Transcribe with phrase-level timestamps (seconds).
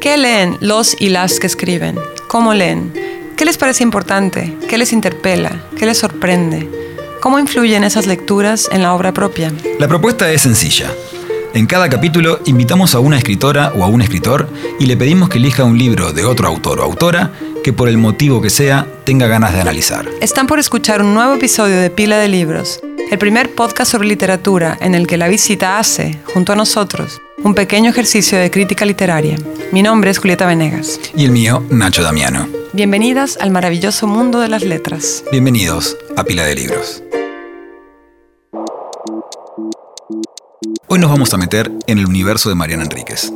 [0.00, 1.98] ¿Qué leen los y las que escriben?
[2.28, 2.92] ¿Cómo leen?
[3.36, 4.56] ¿Qué les parece importante?
[4.68, 5.64] ¿Qué les interpela?
[5.78, 6.68] ¿Qué les sorprende?
[7.20, 9.52] ¿Cómo influyen esas lecturas en la obra propia?
[9.78, 10.92] La propuesta es sencilla.
[11.54, 14.48] En cada capítulo invitamos a una escritora o a un escritor
[14.78, 17.32] y le pedimos que elija un libro de otro autor o autora
[17.66, 20.08] que por el motivo que sea tenga ganas de analizar.
[20.20, 22.78] Están por escuchar un nuevo episodio de Pila de Libros,
[23.10, 27.56] el primer podcast sobre literatura en el que la visita hace, junto a nosotros, un
[27.56, 29.36] pequeño ejercicio de crítica literaria.
[29.72, 31.00] Mi nombre es Julieta Venegas.
[31.16, 32.48] Y el mío, Nacho Damiano.
[32.72, 35.24] Bienvenidas al maravilloso mundo de las letras.
[35.32, 37.02] Bienvenidos a Pila de Libros.
[40.86, 43.32] Hoy nos vamos a meter en el universo de Mariana Enríquez.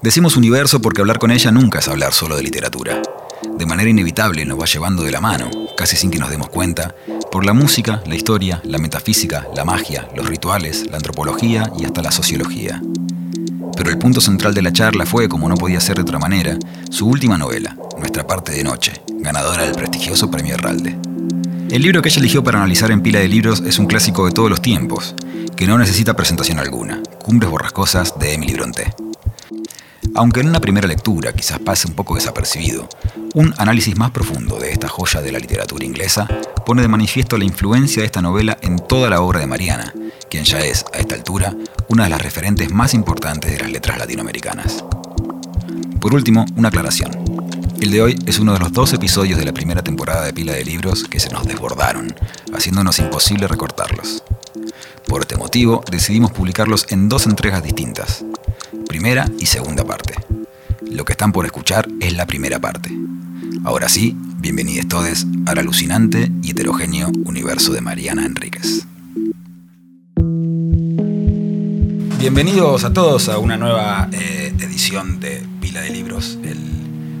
[0.00, 3.02] Decimos universo porque hablar con ella nunca es hablar solo de literatura.
[3.42, 6.94] De manera inevitable nos va llevando de la mano, casi sin que nos demos cuenta,
[7.30, 12.02] por la música, la historia, la metafísica, la magia, los rituales, la antropología y hasta
[12.02, 12.80] la sociología.
[13.76, 16.58] Pero el punto central de la charla fue, como no podía ser de otra manera,
[16.90, 20.96] su última novela, Nuestra parte de noche, ganadora del prestigioso Premio Herralde.
[21.70, 24.32] El libro que ella eligió para analizar en pila de libros es un clásico de
[24.32, 25.14] todos los tiempos,
[25.56, 28.94] que no necesita presentación alguna, Cumbres Borrascosas de Emily Bronte.
[30.18, 32.88] Aunque en una primera lectura quizás pase un poco desapercibido,
[33.34, 36.26] un análisis más profundo de esta joya de la literatura inglesa
[36.66, 39.94] pone de manifiesto la influencia de esta novela en toda la obra de Mariana,
[40.28, 41.54] quien ya es, a esta altura,
[41.86, 44.84] una de las referentes más importantes de las letras latinoamericanas.
[46.00, 47.12] Por último, una aclaración.
[47.80, 50.52] El de hoy es uno de los dos episodios de la primera temporada de Pila
[50.52, 52.12] de Libros que se nos desbordaron,
[52.52, 54.24] haciéndonos imposible recortarlos.
[55.06, 58.24] Por este motivo, decidimos publicarlos en dos entregas distintas,
[58.88, 60.14] primera y segunda parte.
[60.90, 62.90] Lo que están por escuchar es la primera parte.
[63.62, 68.86] Ahora sí, bienvenidos todos al alucinante y heterogéneo universo de Mariana Enríquez.
[72.18, 76.77] Bienvenidos a todos a una nueva eh, edición de Pila de Libros, el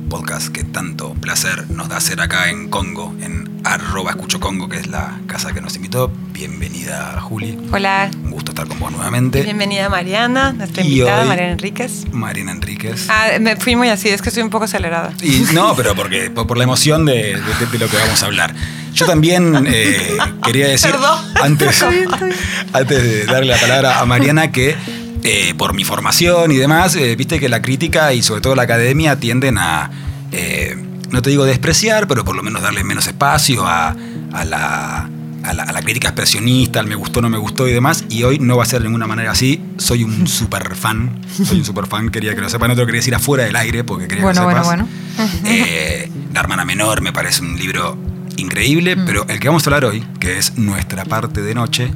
[0.08, 4.78] podcast que tanto placer nos da hacer acá en Congo, en arroba escucho Congo, que
[4.78, 6.10] es la casa que nos invitó.
[6.32, 7.58] Bienvenida, Juli.
[7.72, 8.10] Hola.
[8.24, 9.42] Un gusto estar con vos nuevamente.
[9.42, 12.04] Bienvenida Mariana, nuestra Y invitada, hoy- Mariana Enríquez.
[12.12, 13.06] Mariana Enríquez.
[13.10, 15.12] Ah, me fui muy así, es que estoy un poco acelerada.
[15.22, 18.26] Y no, pero porque, por, por la emoción de, de- de lo que vamos a
[18.26, 18.54] hablar.
[18.94, 21.18] Yo también eh, quería decir, Perdón.
[21.42, 21.82] antes,
[22.72, 24.76] antes de darle la palabra a Mariana, que
[25.22, 28.62] eh, por mi formación y demás, eh, viste que la crítica y sobre todo la
[28.62, 29.90] academia tienden a,
[30.32, 30.76] eh,
[31.10, 33.96] no te digo despreciar, pero por lo menos darle menos espacio a,
[34.32, 35.10] a la...
[35.40, 38.24] A la, a la crítica expresionista, al me gustó, no me gustó y demás, y
[38.24, 39.62] hoy no va a ser de ninguna manera así.
[39.78, 42.86] Soy un super fan, soy un super fan, quería que lo sepan, no te lo
[42.86, 44.86] quería decir afuera del aire porque quería Bueno, que lo bueno,
[45.16, 45.40] sepas.
[45.40, 45.48] bueno.
[45.54, 47.96] Eh, la hermana menor me parece un libro
[48.36, 51.92] increíble, pero el que vamos a hablar hoy, que es nuestra parte de noche,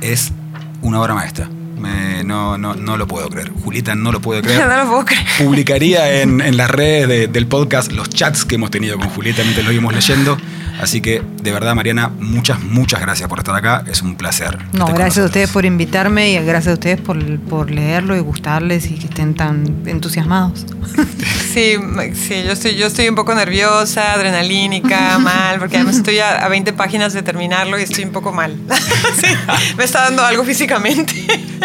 [0.00, 0.32] es
[0.80, 1.50] una obra maestra.
[1.80, 3.50] Me- no, no, no lo puedo creer.
[3.64, 4.66] Julieta no lo puede creer.
[4.66, 5.24] no lo puedo creer.
[5.38, 9.42] Publicaría en, en las redes de- del podcast los chats que hemos tenido con Julieta
[9.42, 10.36] mientras lo íbamos leyendo.
[10.80, 13.84] Así que, de verdad, Mariana, muchas, muchas gracias por estar acá.
[13.86, 14.56] Es un placer.
[14.72, 18.86] No, gracias a ustedes por invitarme y gracias a ustedes por, por leerlo y gustarles
[18.90, 20.64] y que estén tan entusiasmados.
[21.52, 21.74] Sí,
[22.14, 26.48] sí, yo estoy, yo estoy un poco nerviosa, adrenalínica, mal, porque además estoy a, a
[26.48, 28.56] 20 páginas de terminarlo y estoy un poco mal.
[29.20, 29.26] Sí,
[29.76, 31.12] me está dando algo físicamente.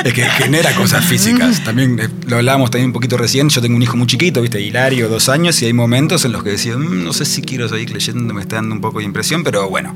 [0.03, 1.63] Es que genera cosas físicas.
[1.63, 3.49] También eh, lo hablábamos también un poquito recién.
[3.49, 4.61] Yo tengo un hijo muy chiquito, ¿viste?
[4.61, 7.67] Hilario, dos años, y hay momentos en los que decía, "Mm, no sé si quiero
[7.69, 9.95] seguir leyendo, me está dando un poco de impresión, pero bueno.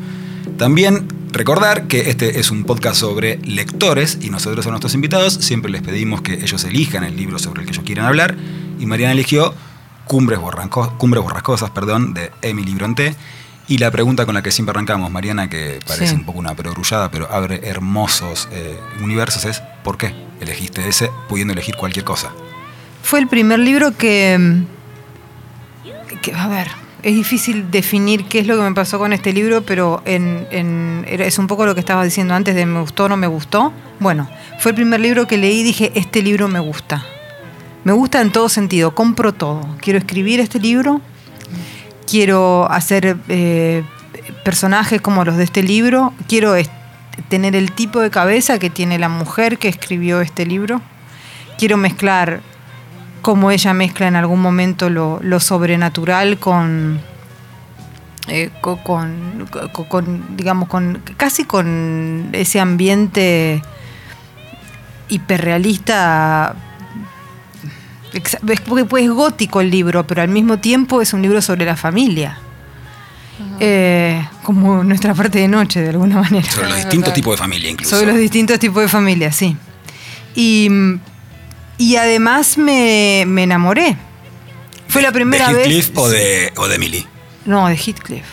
[0.58, 5.72] También recordar que este es un podcast sobre lectores y nosotros a nuestros invitados siempre
[5.72, 8.36] les pedimos que ellos elijan el libro sobre el que ellos quieran hablar.
[8.80, 9.54] Y Mariana eligió
[10.06, 13.16] Cumbres, Borrascosas perdón, de Emily Bronte.
[13.70, 16.16] Y la pregunta con la que siempre arrancamos, Mariana, que parece Sí.
[16.16, 21.54] un poco una perogrullada, pero abre hermosos eh, universos, es ¿por qué elegiste ese pudiendo
[21.54, 22.32] elegir cualquier cosa?
[23.04, 24.64] Fue el primer libro que,
[26.22, 26.68] que, a ver,
[27.04, 31.38] es difícil definir qué es lo que me pasó con este libro, pero en, es
[31.38, 33.72] un poco lo que estaba diciendo antes de me gustó o no me gustó.
[34.00, 34.28] Bueno,
[34.60, 37.06] fue el primer libro que leí y dije, este libro me gusta.
[37.84, 39.62] Me gusta en todo sentido, compro todo.
[39.80, 41.02] Quiero escribir este libro,
[42.10, 43.84] quiero hacer eh,
[44.44, 46.54] personajes como los de este libro, quiero
[47.28, 50.82] tener el tipo de cabeza que tiene la mujer que escribió este libro,
[51.58, 52.42] quiero mezclar
[53.22, 57.00] como ella mezcla en algún momento lo, lo sobrenatural con,
[58.30, 63.62] eh, co- con, co- con, digamos, con casi con ese ambiente
[65.10, 66.56] hiperrealista.
[68.14, 71.42] Exa- Es porque pues, es gótico el libro, pero al mismo tiempo es un libro
[71.42, 72.38] sobre la familia.
[73.60, 76.50] Eh, como nuestra parte de noche, de alguna manera.
[76.52, 77.96] Sobre los Es distintos tipos de familia incluso.
[77.96, 79.56] Sobre los distintos tipos de familias, sí.
[80.36, 80.70] Y,
[81.78, 83.96] y además me, me enamoré.
[84.88, 85.68] Fue la primera ¿De vez.
[85.68, 87.06] Heathcliff o de, o de Emily?
[87.46, 88.26] No, de Heathcliff.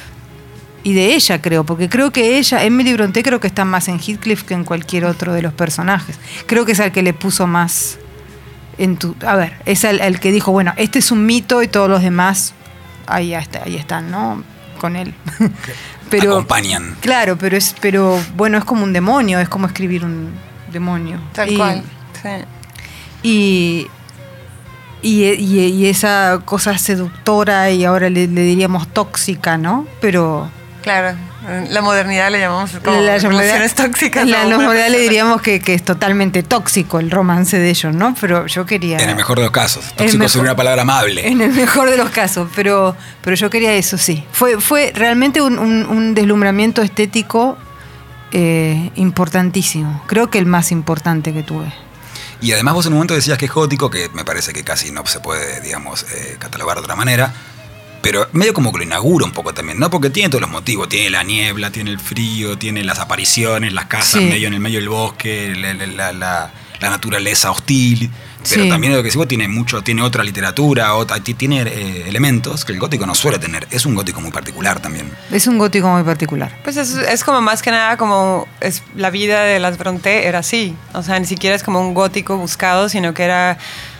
[0.82, 3.98] Y de ella, creo, porque creo que ella, Emily Bronte, creo que está más en
[3.98, 6.16] Heathcliff que en cualquier otro de los personajes.
[6.46, 7.98] Creo que es al que le puso más.
[8.78, 11.68] En tu, a ver, es al, al que dijo, bueno, este es un mito y
[11.68, 12.52] todos los demás
[13.06, 14.42] ahí, está, ahí están, ¿no?
[14.80, 15.14] Con él.
[16.10, 16.96] pero, Acompañan.
[17.00, 20.30] Claro, pero es, pero bueno, es como un demonio, es como escribir un
[20.72, 21.18] demonio.
[21.32, 21.82] Tal Y- cual.
[22.22, 22.28] Sí.
[23.22, 23.86] y,
[25.02, 29.86] y, y- y esa cosa seductora y ahora le, le diríamos tóxica, ¿no?
[30.00, 30.50] Pero
[30.82, 31.16] Claro.
[31.70, 34.26] La modernidad le llamamos como la relaciones tóxicas.
[34.26, 38.14] la modernidad le diríamos que, que es totalmente tóxico el romance de ellos, ¿no?
[38.20, 38.98] Pero yo quería...
[38.98, 39.84] En el mejor de los casos.
[39.96, 41.26] Tóxico mejor- sería una palabra amable.
[41.28, 44.24] En el mejor de los casos, pero, pero yo quería eso, sí.
[44.32, 47.56] Fue, fue realmente un, un- un deslumbramiento estético
[48.32, 50.02] eh, importantísimo.
[50.06, 51.72] Creo que el más importante que tuve.
[52.40, 54.90] Y además vos en un momento decías que es gótico, que me parece que casi
[54.90, 57.32] no se puede, digamos, eh, catalogar de otra manera.
[58.08, 59.90] Pero medio como que lo inaugura un poco también, ¿no?
[59.90, 60.88] Porque tiene todos los motivos.
[60.88, 64.26] Tiene la niebla, tiene el frío, tiene las apariciones, las casas Sí.
[64.28, 68.10] medio en el medio del bosque, la, la- la- la- la naturaleza hostil.
[68.48, 68.68] Pero Sí.
[68.68, 72.72] también lo que vos tiene mucho, tiene otra literatura, otra, ti- tiene eh, elementos que
[72.72, 73.66] el gótico no suele tener.
[73.72, 75.10] Es un gótico muy particular también.
[75.32, 76.56] Es un gótico muy particular.
[76.62, 80.38] Pues es, es como más que nada como es la vida de las Bronte era
[80.40, 80.76] así.
[80.94, 83.58] O sea, ni siquiera es como un gótico buscado, sino que era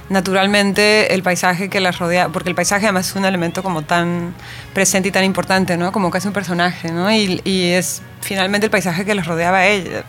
[0.09, 4.35] naturalmente el paisaje que las rodea, porque el paisaje además es un elemento como tan
[4.75, 5.93] presente y tan importante, ¿no?
[5.93, 7.11] Como casi un personaje, ¿no?
[7.13, 10.05] Y, y es finalmente el paisaje que les rodeaba a, ella,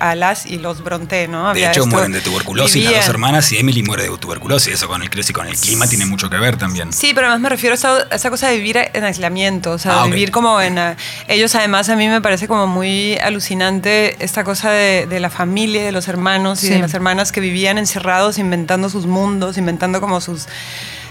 [0.00, 1.44] a, a las y los Bronte, ¿no?
[1.44, 4.74] De Había hecho, esto- mueren de tuberculosis las dos hermanas y Emily muere de tuberculosis.
[4.74, 6.92] Eso con el, y con el clima tiene mucho que ver también.
[6.92, 9.78] Sí, pero además me refiero a esa, a esa cosa de vivir en aislamiento, o
[9.78, 10.78] sea, Ah, vivir como en...
[10.78, 10.96] ah,
[11.28, 15.84] ellos además a mí me parece como muy alucinante esta cosa de, de la familia,
[15.84, 16.72] de los hermanos y Sí.
[16.74, 20.46] de las hermanas que vivían encerrados inventando sus mundos, inventando como sus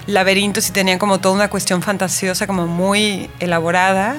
[0.07, 4.17] laberintos y tenían como toda una cuestión fantasiosa como muy elaborada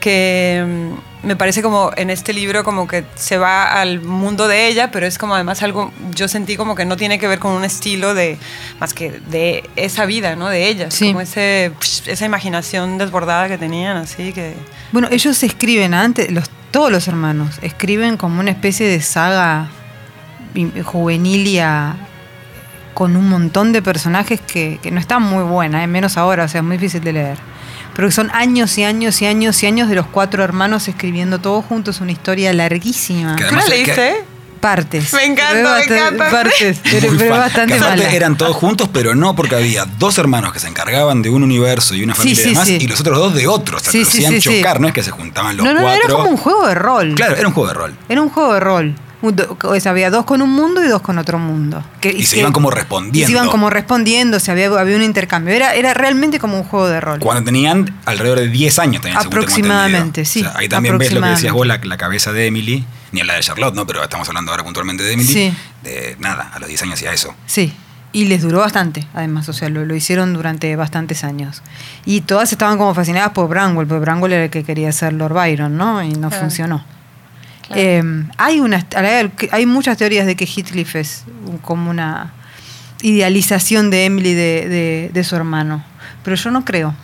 [0.00, 4.68] que mm, me parece como en este libro como que se va al mundo de
[4.68, 7.52] ella, pero es como además algo, yo sentí como que no tiene que ver con
[7.52, 8.38] un estilo de,
[8.78, 10.48] más que de esa vida, ¿no?
[10.48, 11.08] De ellas, Sí.
[11.08, 11.72] como ese,
[12.06, 14.54] esa imaginación desbordada que tenían, así que...
[14.92, 19.68] Bueno, ellos escriben antes, los, todos los hermanos, escriben como una especie de saga
[20.84, 21.96] juvenilia
[22.96, 26.48] con un montón de personajes que, que no están muy buena, eh, menos ahora, o
[26.48, 27.36] sea, es muy difícil de leer.
[27.94, 31.38] Pero que son años y años y años y años de los cuatro hermanos escribiendo
[31.38, 33.36] todos juntos una historia larguísima.
[33.36, 34.24] ¿Tú la leíste?
[34.60, 35.12] Partes.
[35.12, 36.30] Me encanta, Pero me bastante- encanta.
[36.30, 38.10] Partes, pero, pero bastante mala.
[38.10, 41.94] eran todos juntos, pero no porque había dos hermanos que se encargaban de un universo
[41.94, 42.78] y una Sí, familia sí, y demás, sí.
[42.80, 43.82] y los otros dos de otros.
[43.82, 44.56] O sea, Sí, que lo sí, hacían sí, sí.
[44.62, 46.04] chocar, no es que se juntaban los no, no, no, cuatro.
[46.06, 47.14] era como un juego de rol.
[47.14, 47.94] Claro, era un juego de rol.
[48.08, 48.94] Era un juego de rol.
[49.28, 51.84] Un do- o sea, había dos con un mundo y dos con otro mundo.
[52.00, 53.26] Que- Y se que- iban como y respondiendo.
[53.26, 55.54] se iban como respondiendo, o sea, había, había un intercambio.
[55.54, 57.20] Era, era realmente como un juego de rol.
[57.20, 61.20] Cuando tenían alrededor de 10 años tengo Aproximadamente, sí, O sea, ahí también ves lo
[61.20, 63.86] que decías vos, la, la cabeza de Emily, ni la de Charlotte, ¿no?
[63.86, 65.32] Pero estamos hablando ahora puntualmente de Emily.
[65.32, 65.54] Sí.
[65.82, 67.34] De nada, a los 10 años hacía eso.
[67.46, 67.72] Sí.
[68.12, 71.62] Y les duró bastante, además, o sea, lo, lo hicieron durante bastantes años.
[72.06, 75.34] Y todas estaban como fascinadas por Branwell, porque Branwell era el que quería ser Lord
[75.34, 76.02] Byron, ¿no?
[76.02, 76.42] Y no Claro.
[76.44, 76.84] funcionó.
[77.66, 77.82] Claro.
[77.82, 78.02] Eh,
[78.38, 78.84] hay, unas,
[79.50, 82.32] hay muchas teorías de que Heathcliff es un- como una
[83.02, 85.84] idealización de Emily de, de- de su hermano,
[86.22, 86.94] pero yo no creo.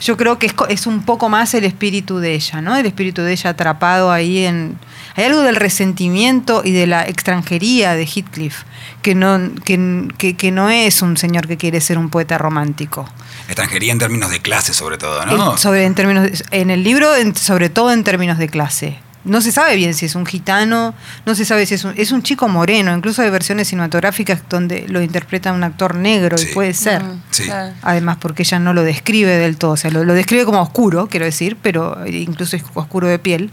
[0.00, 2.76] Yo creo que es, es un poco más el espíritu de ella, ¿no?
[2.76, 4.76] El espíritu de ella atrapado ahí en...
[5.16, 8.64] Hay algo del resentimiento y de la extranjería de Heathcliff,
[9.02, 13.08] que no, que, que- que no es un señor que quiere ser un poeta romántico.
[13.46, 15.52] Extranjería en términos de clase, sobre todo, ¿no?
[15.52, 18.98] En, sobre, en, términos de- en el libro, en- sobre todo en términos de clase.
[19.24, 22.12] No se sabe bien si es un gitano, no se sabe si es un, es
[22.12, 26.48] un chico moreno, incluso hay versiones cinematográficas donde lo interpreta un actor negro Sí.
[26.50, 27.02] y puede ser.
[27.02, 27.44] Mm, Sí.
[27.82, 31.08] Además, porque ella no lo describe del todo, o sea, lo, lo describe como oscuro,
[31.08, 33.50] quiero decir, pero incluso es oscuro de piel,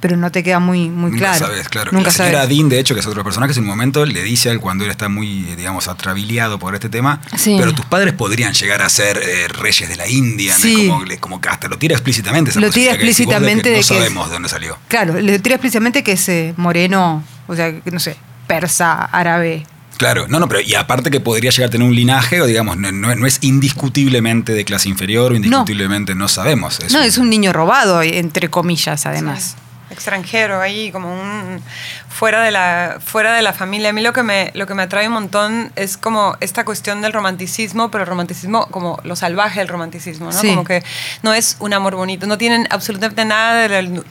[0.00, 1.46] pero no te queda muy, muy Nunca claro.
[1.46, 1.92] sabes, claro.
[1.92, 2.46] Nunca la señora.
[2.46, 4.84] Dean, de hecho, que es otro personaje, en un momento le dice a él cuando
[4.84, 7.56] él está muy, eh, digamos, atrabiliado por este tema, Sí.
[7.58, 10.58] pero tus padres podrían llegar a ser eh, reyes de la India, ¿no?
[10.58, 10.88] Sí.
[10.88, 12.50] como, como que hasta lo tira explícitamente.
[12.50, 14.78] esa Lo tira posibilidad que de que explícitamente no sabemos de dónde salió.
[14.88, 18.16] Claro, le tira explícitamente que es eh, moreno, o sea, que no sé,
[18.46, 19.66] persa, árabe.
[19.98, 22.78] Claro, no, no, pero y aparte que podría llegar a tener un linaje, o digamos,
[22.78, 26.78] no, no- no es indiscutiblemente de clase inferior o indiscutiblemente no, sabemos.
[26.90, 29.56] no, es un niño robado, entre comillas, además.
[29.56, 29.56] Sí.
[30.00, 31.62] Extranjero ahí, como un,
[32.08, 33.90] fuera de la, fuera de la familia.
[33.90, 37.02] A mí lo que, me, lo que me atrae un montón es como esta cuestión
[37.02, 40.40] del romanticismo, pero el romanticismo como lo salvaje del romanticismo, ¿no?
[40.40, 40.82] Como que
[41.22, 44.02] no es un amor bonito, no tienen absolutamente nada de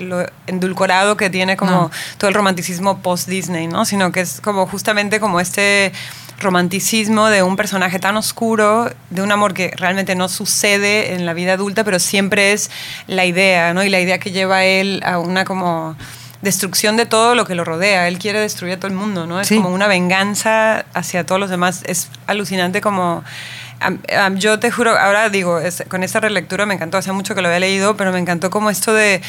[0.00, 3.84] lo endulcorado que tiene como todo el romanticismo post-Disney, ¿no?
[3.84, 5.92] Sino que es como justamente como este
[6.38, 11.34] romanticismo de un personaje tan oscuro, de un amor que realmente no sucede en la
[11.34, 12.70] vida adulta, pero siempre es
[13.06, 13.82] la idea, ¿no?
[13.84, 15.96] Y la idea que lleva él a una como
[16.42, 18.08] destrucción de todo lo que lo rodea.
[18.08, 19.40] Él quiere destruir a todo el mundo, ¿no?
[19.40, 21.82] Es como una venganza hacia todos los demás.
[21.86, 23.24] Es alucinante como...
[24.36, 27.60] yo te juro, ahora digo, con esta relectura me encantó, hace mucho que lo había
[27.60, 29.22] leído, pero me encantó como esto de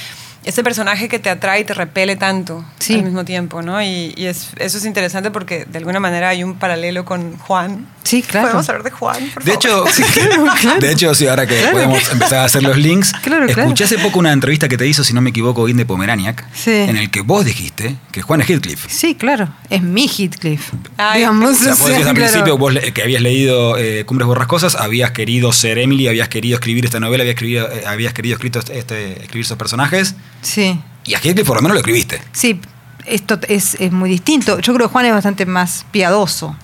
[0.44, 3.82] ese personaje que te atrae y te repele tanto al mismo tiempo, ¿no?
[3.82, 7.88] Y, eso es interesante porque de alguna manera hay un paralelo con Juan.
[8.04, 8.48] Sí, claro.
[8.48, 9.84] Podemos hablar de Juan, de Hecho,
[10.80, 13.14] De hecho, sí, ahora que podemos empezar a hacer los links.
[13.48, 16.96] escuché hace poco una entrevista que te hizo, si no me equivoco, Inde Pomeraniac, en
[16.96, 18.86] el que vos dijiste que Juan es Heathcliff.
[18.88, 19.50] Sí, claro.
[19.70, 20.72] Es mi Heathcliff.
[21.16, 21.62] digamos.
[21.62, 25.78] O sea, vos al principio, vos que habías leído eh, Cumbres Borrascosas, habías querido ser
[25.78, 29.58] Emily, habías querido escribir esta novela, habías, querido, eh, habías querido escrito este, escribir esos
[29.58, 30.16] personajes.
[30.48, 30.80] Sí.
[31.06, 32.22] Y a Heathcliff por lo menos lo escribiste.
[32.32, 32.60] Sí,
[33.06, 34.60] esto es, muy distinto.
[34.60, 36.56] Yo creo que Juan es bastante más piadoso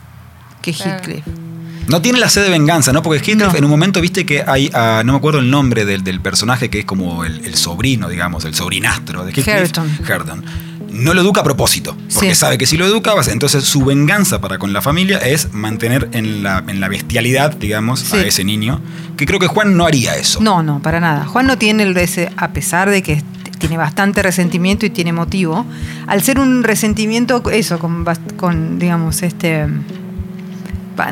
[0.62, 1.26] que Heathcliff.
[1.88, 3.04] No tiene la sed de venganza, ¿no?
[3.04, 6.22] Porque Heathcliff en un momento viste que hay, ah, no me acuerdo el nombre del,
[6.22, 10.10] personaje que es como el, sobrino, digamos, el sobrinastro de Heathcliff.
[10.10, 10.46] Herton.
[10.90, 14.60] No lo educa a propósito, porque sabe que si lo educa, entonces su venganza para
[14.60, 18.80] con la familia es mantener en la, en la bestialidad, digamos, a ese niño,
[19.18, 20.40] que creo que Juan no haría eso.
[20.40, 21.26] No, no, para nada.
[21.26, 23.24] Juan no tiene el ese, a pesar de que
[23.64, 25.66] tiene bastante resentimiento y tiene motivo.
[26.06, 28.04] Al ser un resentimiento, eso, con,
[28.36, 29.68] con digamos, este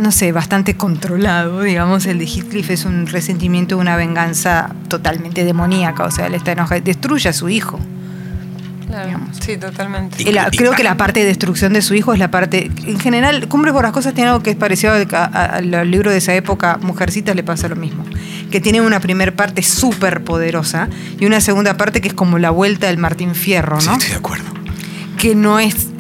[0.02, 6.04] no sé, bastante controlado, digamos, el de Heathcliff es un resentimiento, una venganza totalmente demoníaca,
[6.04, 7.80] o sea, él está enojado, destruye a su hijo.
[9.40, 10.26] Sí, totalmente.
[10.52, 12.70] creo que la parte de destrucción de su hijo es la parte.
[12.86, 16.78] En general, Cumbres cosas tiene algo que es parecido al libro de esa época.
[16.82, 18.04] Mujercitas le pasa lo mismo.
[18.52, 20.90] Que tiene una primera parte súper poderosa
[21.20, 23.82] y una segunda parte que es como la vuelta del Martín Fierro, ¿no?
[23.82, 24.46] Sí, estoy de acuerdo.
[25.18, 25.91] Que no es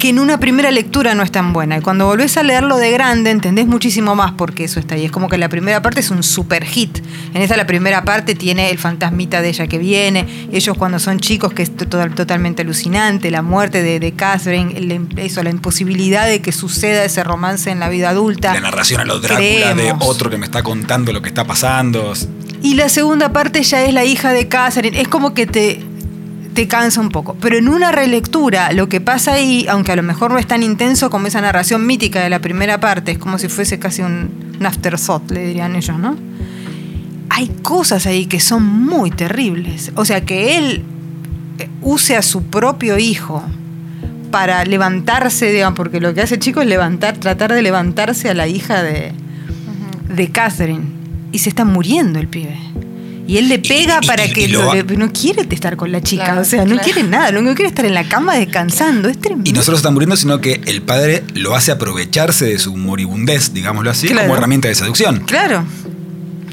[0.00, 1.78] que en una primera lectura no es tan buena.
[1.78, 5.04] Y cuando volvés a leerlo de grande, entendés muchísimo más por qué eso está ahí.
[5.04, 6.98] Es como que la primera parte es un super hit.
[7.34, 11.20] En esta la primera parte tiene el fantasmita de ella que viene, ellos cuando son
[11.20, 17.04] chicos, que es totalmente alucinante, la muerte de, Catherine, eso, la imposibilidad de que suceda
[17.04, 18.54] ese romance en la vida adulta.
[18.54, 22.14] La narración a los Drácula de otro que me está contando lo que está pasando.
[22.62, 24.98] Y la segunda parte ya es la hija de Catherine.
[25.00, 25.82] Es como que te,
[26.54, 27.36] te cansa un poco.
[27.40, 30.62] Pero en una relectura, lo que pasa ahí, aunque a lo mejor no es tan
[30.62, 34.58] intenso como esa narración mítica de la primera parte, es como si fuese casi un,
[34.64, 36.16] afterthought, le dirían ellos, ¿no?
[37.30, 39.92] Hay cosas ahí que son muy terribles.
[39.94, 40.82] O sea, que él
[41.58, 43.42] eh, use a su propio hijo
[44.30, 48.34] para levantarse, digamos, porque lo que hace el chico es levantar, tratar de levantarse a
[48.34, 49.12] la hija de,
[50.08, 50.84] de Catherine.
[51.32, 52.58] Y se está muriendo el pibe.
[53.30, 56.76] Y él le pega para que no quiere estar con la chica, o sea, no
[56.78, 59.48] quiere nada, lo único que quiere es estar en la cama descansando, es tremendo.
[59.48, 63.52] Y no solo está muriendo, sino que el padre lo hace aprovecharse de su moribundez,
[63.54, 65.20] digámoslo así, como herramienta de seducción.
[65.26, 65.64] Claro.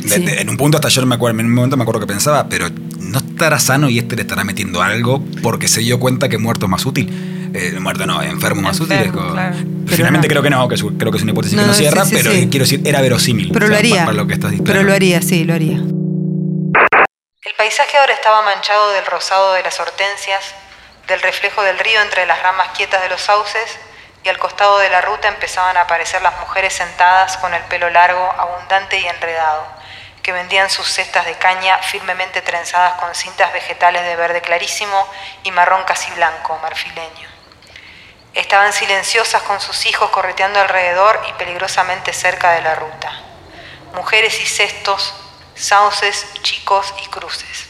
[0.03, 2.67] en un punto hasta yo me acuerdo, en un momento me acuerdo que pensaba, pero
[2.99, 6.67] no estará sano y este le estará metiendo algo porque se dio cuenta que muerto
[6.67, 7.09] es más útil.
[7.55, 8.97] Eh, muerto no, enfermo más útil.
[9.87, 12.65] Finalmente creo que no, que creo que es una hipótesis que no cierra, pero quiero
[12.65, 13.49] decir, era verosímil.
[13.51, 14.07] Pero lo haría.
[14.63, 15.81] pero lo haría, sí, lo haría.
[17.57, 20.53] Paisaje ahora estaba manchado del rosado de las hortensias,
[21.07, 23.79] del reflejo del río entre las ramas quietas de los sauces,
[24.23, 27.89] y al costado de la ruta empezaban a aparecer las mujeres sentadas con el pelo
[27.89, 29.65] largo, abundante y enredado,
[30.21, 35.11] que vendían sus cestas de caña firmemente trenzadas con cintas vegetales de verde clarísimo
[35.41, 37.27] y marrón casi blanco, marfileño.
[38.35, 43.19] Estaban silenciosas con sus hijos correteando alrededor y peligrosamente cerca de la ruta.
[43.93, 45.15] Mujeres y cestos
[45.57, 47.67] sauces, chicos y cruces.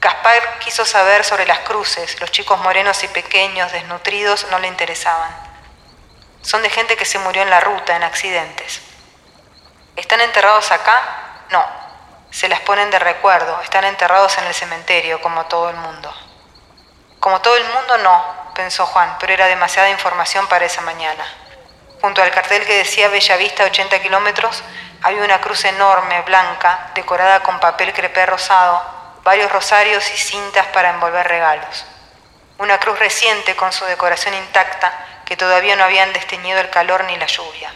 [0.00, 5.34] Gaspar quiso saber sobre las cruces, los chicos morenos y pequeños, desnutridos, no le interesaban.
[6.42, 8.82] Son de gente que se murió en la ruta, en accidentes.
[9.96, 11.46] ¿Están enterrados acá?
[11.50, 11.64] No.
[12.30, 16.12] Se las ponen de recuerdo, están enterrados en el cementerio, como todo el mundo.
[17.20, 21.24] Como todo el mundo, no, pensó Juan, pero era demasiada información para esa mañana.
[22.02, 24.62] Junto al cartel que decía Bella Vista 80 kilómetros,
[25.04, 28.82] había una cruz enorme, blanca, decorada con papel crepé rosado,
[29.22, 31.84] varios rosarios y cintas para envolver regalos.
[32.56, 34.90] Una cruz reciente con su decoración intacta
[35.26, 37.70] que todavía no habían desteñido el calor ni la lluvia.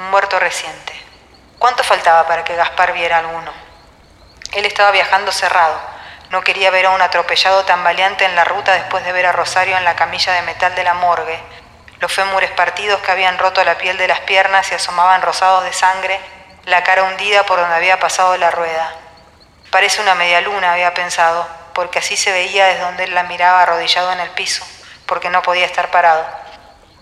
[0.00, 0.92] Un muerto reciente.
[1.56, 3.52] ¿Cuánto faltaba para que Gaspar viera alguno?
[4.50, 5.80] Él estaba viajando cerrado.
[6.30, 9.32] No quería ver a un atropellado tan valiente en la ruta después de ver a
[9.32, 11.38] Rosario en la camilla de metal de la morgue.
[12.00, 15.72] Los fémures partidos que habían roto la piel de las piernas y asomaban rosados de
[15.72, 16.18] sangre,
[16.64, 18.92] la cara hundida por donde había pasado la rueda.
[19.70, 23.62] Parece una media luna, había pensado, porque así se veía desde donde él la miraba
[23.62, 24.64] arrodillado en el piso,
[25.06, 26.24] porque no podía estar parado.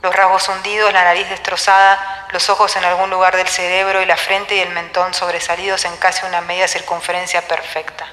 [0.02, 4.17] Los rasgos hundidos, la nariz destrozada, los ojos en algún lugar del cerebro y la
[4.17, 8.07] frente y el mentón sobresalidos en casi una media circunferencia perfecta.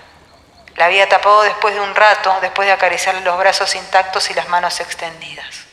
[0.76, 4.50] La había tapado después de un rato, después de acariciarle los brazos intactos y las
[4.50, 5.66] manos extendidas.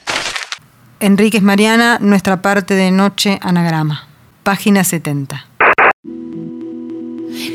[1.00, 4.06] Enríquez Mariana, nuestra parte de noche anagrama,
[4.44, 5.46] página 70.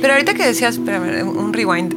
[0.02, 1.96] Pero ahorita que decías, espérame, un rewind.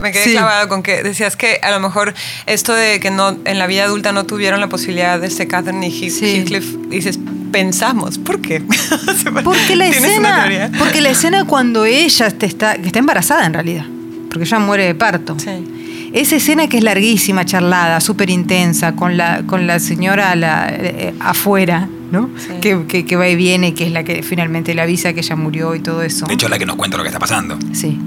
[0.00, 0.30] Me quedé Sí.
[0.32, 2.12] clavada con que decías que a lo mejor
[2.46, 5.86] esto de que no en la vida adulta no tuvieron la posibilidad de este Catherine
[5.86, 6.26] y Heath- Sí.
[6.36, 7.18] Heathcliff, dices,
[7.50, 8.60] pensamos, ¿por qué?
[9.44, 13.46] Porque la ¿Tienes una escena, porque la escena cuando ella te está, que está embarazada
[13.46, 13.86] en realidad,
[14.28, 15.36] porque ella muere de parto.
[15.38, 16.10] Sí.
[16.12, 21.14] Esa escena que es larguísima, charlada, súper intensa, con la, con la señora la- eh,
[21.18, 22.30] afuera, ¿no?
[22.38, 22.54] Sí.
[22.62, 25.36] Que, que- que va y viene, que es la que finalmente le avisa que ella
[25.36, 26.24] murió y todo eso.
[26.26, 27.58] De hecho, es la que nos cuenta lo que está pasando.
[27.72, 27.98] Sí.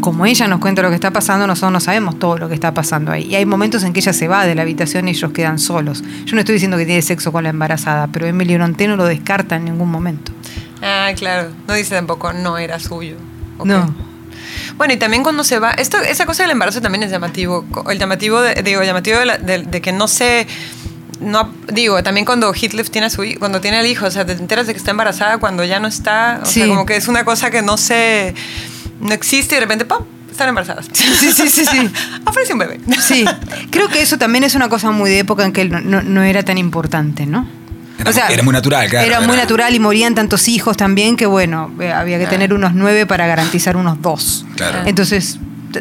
[0.00, 2.72] Como ella nos cuenta lo que está pasando, nosotros no sabemos todo lo que está
[2.72, 3.24] pasando ahí.
[3.24, 6.02] Y hay momentos en que ella se va de la habitación y ellos quedan solos.
[6.24, 9.04] Yo no estoy diciendo que tiene sexo con la embarazada, pero Emily Bronte no lo
[9.04, 10.32] descarta en ningún momento.
[10.82, 11.50] Ah, claro.
[11.68, 13.16] No dice tampoco, no era suyo.
[13.62, 13.94] No.
[14.78, 17.66] Bueno, y también cuando se va, esto, esa cosa del embarazo también es llamativo.
[17.90, 20.46] El llamativo, de, digo, llamativo de, la- de- de que no sé,
[21.20, 24.32] no, digo, también cuando Heathcliff tiene a su cuando tiene al hijo, o sea, te
[24.32, 26.68] enteras de que está embarazada cuando ya no está, o sea, Sí.
[26.68, 28.34] como que es una cosa que no sé,
[29.00, 30.04] no existe y de repente, ¡pum!
[30.30, 30.86] Están embarazadas.
[30.92, 31.90] Sí, sí, sí, sí.
[32.24, 32.80] Ofrece un bebé.
[33.00, 33.24] Sí,
[33.70, 36.22] creo que eso también es una cosa muy de época en que no, no- no
[36.22, 37.46] era tan importante, ¿no?
[37.98, 41.26] Era muy- era muy natural, claro, Era muy natural y morían tantos hijos también que,
[41.26, 44.46] bueno, eh, había que tener unos nueve para garantizar unos dos.
[44.56, 44.84] Claro.
[44.86, 45.38] Entonces,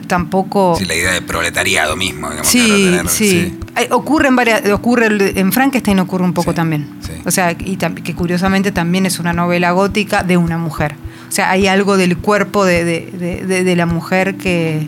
[0.07, 0.75] tampoco...
[0.77, 2.29] Sí, la idea de proletariado mismo.
[2.29, 3.57] digamos, Sí, tener- sí.
[3.91, 5.07] Ocurre en varias, ocurre
[5.39, 6.89] en Frankenstein ocurre un poco Sí, también.
[7.01, 7.11] sí.
[7.25, 10.95] O sea, y que curiosamente también es una novela gótica de una mujer.
[11.27, 14.87] O sea, hay algo del cuerpo de, de- de- la mujer que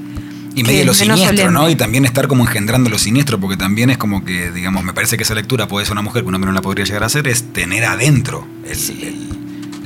[0.55, 1.69] Y medio lo siniestro, ¿no?
[1.69, 5.15] Y también estar como engendrando lo siniestro, porque también es como que, digamos, me parece
[5.17, 7.05] que esa lectura puede ser una mujer que un hombre no la podría llegar a
[7.05, 9.29] hacer, es tener adentro el, el-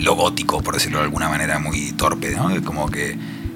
[0.04, 2.50] lo gótico, por decirlo de alguna manera muy torpe, ¿no?
[2.64, 3.16] Como que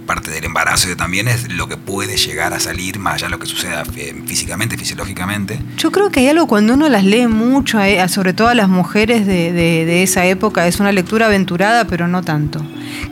[0.10, 3.38] parte del embarazo también es lo que puede llegar a salir, más allá de lo
[3.40, 5.60] que suceda eh, físicamente, fisiológicamente.
[5.78, 8.70] Yo creo que hay algo cuando uno las lee mucho, a- sobre todo a las
[8.70, 12.66] mujeres de, esa época, es una lectura aventurada, pero no tanto.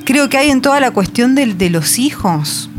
[0.06, 2.72] Creo que hay en toda la cuestión de, los hijos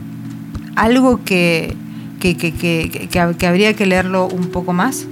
[0.75, 1.77] algo que,
[2.19, 5.07] que, que- que- que- que hab- que habría que leerlo un poco más.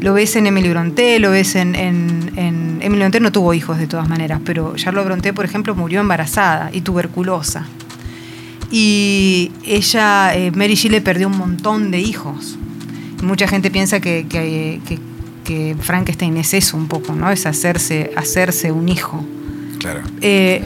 [0.00, 3.78] Lo ves en Emily Bronté, lo ves en, en, en- Emily Bronté no tuvo hijos
[3.78, 7.66] de todas maneras, pero Charlotte Bronté, por ejemplo, murió embarazada y tuberculosa.
[8.70, 12.56] Y ella, eh, Mary Shelley, perdió un montón de hijos.
[13.20, 14.98] Y mucha gente piensa que, que- que-
[15.44, 17.30] que Frankenstein es eso un poco, ¿no?
[17.30, 19.22] Es hacerse, hacerse un hijo.
[19.78, 20.00] Claro.
[20.22, 20.64] Eh,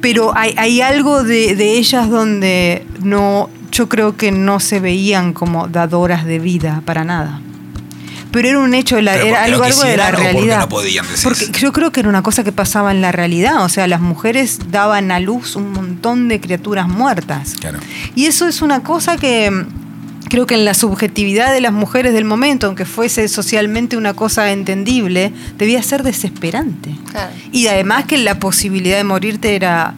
[0.00, 5.34] pero hay, hay algo de, de ellas donde no, yo creo que no se veían
[5.34, 7.42] como dadoras de vida para nada.
[8.32, 10.58] Pero era un hecho, de la- ¿Pero era algo, algo de la o porque realidad.
[10.60, 11.22] no podían, decís?
[11.24, 13.64] Porque yo creo que era una cosa que pasaba en la realidad.
[13.64, 17.54] O sea, las mujeres daban a luz un montón de criaturas muertas.
[17.58, 17.78] Claro.
[18.14, 22.12] Y eso es una cosa que mm, creo que en la subjetividad de las mujeres
[22.12, 26.94] del momento, aunque fuese socialmente una cosa entendible, debía ser desesperante.
[27.10, 27.32] Claro.
[27.50, 29.94] Y además que la posibilidad de morirte era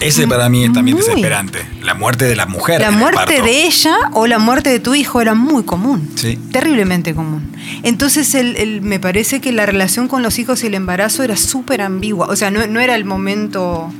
[0.00, 1.06] Ese para mí es también Muy.
[1.06, 1.64] desesperante.
[1.82, 2.80] La muerte de la mujer.
[2.80, 3.44] la en el muerte parto.
[3.44, 6.10] de ella o la muerte de tu hijo era muy común.
[6.16, 6.38] Sí.
[6.52, 7.52] Terriblemente común.
[7.82, 11.36] Entonces el- el- me parece que la relación con los hijos y el embarazo era
[11.36, 12.26] súper ambigua.
[12.28, 13.92] O sea, no, no era el momento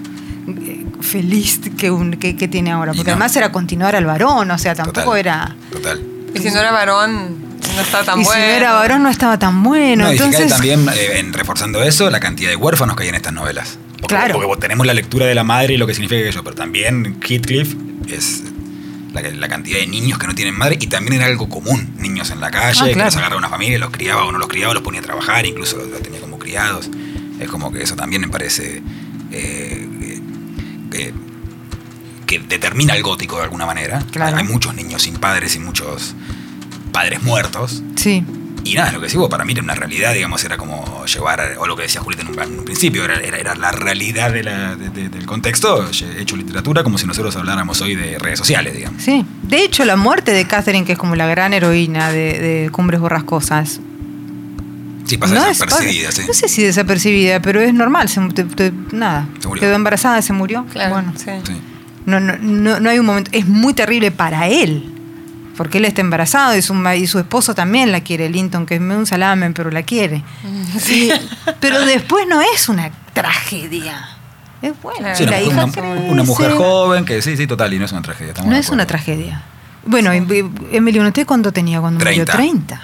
[0.49, 2.93] eh, feliz que, un- que, que tiene ahora.
[2.93, 3.17] Porque no.
[3.17, 4.51] además era continuar al varón.
[4.51, 5.19] O sea, tampoco Total.
[5.19, 5.57] era...
[5.71, 6.03] Total.
[6.35, 7.37] Y si no era varón,
[7.77, 8.41] no estaba tan y bueno.
[8.41, 10.05] si no era varón no estaba tan bueno.
[10.05, 13.09] No, y fíjate Entonces, también, eh, en reforzando eso, la cantidad de huérfanos que hay
[13.11, 13.79] en estas novelas.
[14.01, 14.41] Porque, Claro.
[14.41, 17.75] Porque tenemos la lectura de la madre y lo que significa eso, pero también Heathcliff
[18.09, 18.43] es
[19.13, 21.95] la, la cantidad de niños que no tienen madre y también era algo común.
[21.99, 24.49] Niños en la calle, Ah, que los agarraba una familia, los criaba o no los
[24.49, 26.89] criaba, los ponía a trabajar, incluso los, los tenía como criados.
[27.39, 28.83] Es como que eso también me parece
[29.33, 29.89] eh,
[30.91, 31.13] que,
[32.27, 34.03] que determina el gótico de alguna manera.
[34.11, 34.37] Claro.
[34.37, 36.15] Hay muchos niños sin padres y muchos
[36.93, 37.83] padres muertos.
[37.97, 38.25] sí.
[38.65, 41.67] Y nada, lo que digo, para mí era una realidad, digamos, era como llevar, o
[41.67, 44.43] lo que decía Julieta en un, en un principio, era, era, era la realidad de
[44.45, 48.75] la- de- de- del contexto, hecho literatura, como si nosotros habláramos hoy de redes sociales,
[48.77, 49.03] digamos.
[49.03, 49.25] Sí.
[49.43, 53.01] De hecho, la muerte de Catherine, que es como la gran heroína de, de Cumbres
[53.01, 53.81] Borrascosas,
[55.07, 56.23] Sí, pasa no, es- desapercibida, sí.
[56.27, 58.09] no sé si desapercibida, pero es normal.
[58.09, 59.27] se- te- te- nada.
[59.41, 59.61] Se murió.
[59.63, 60.67] Quedó embarazada, se murió.
[60.71, 61.13] Claro, Bueno.
[61.17, 61.31] sí.
[61.45, 61.55] Sí.
[62.07, 63.31] No, no, no, no hay un momento.
[63.35, 64.85] Es muy terrible para él.
[65.61, 68.77] Porque él está embarazado y su, ma- y su esposo también la quiere, Linton, que
[68.77, 70.25] es un salamen, pero la quiere.
[70.79, 71.11] Sí.
[71.61, 74.09] Pero después no es una tragedia.
[74.63, 75.09] Es bueno.
[75.15, 76.11] Sí, una, la mujer- hija una- crece.
[76.11, 78.33] una mujer joven que sí, sí, total, y no es una tragedia.
[78.43, 79.43] No es una tragedia.
[79.85, 82.25] Bueno, y- Emily, ¿usted cuánto tenía cuando murió?
[82.25, 82.33] 30.
[82.33, 82.81] 30.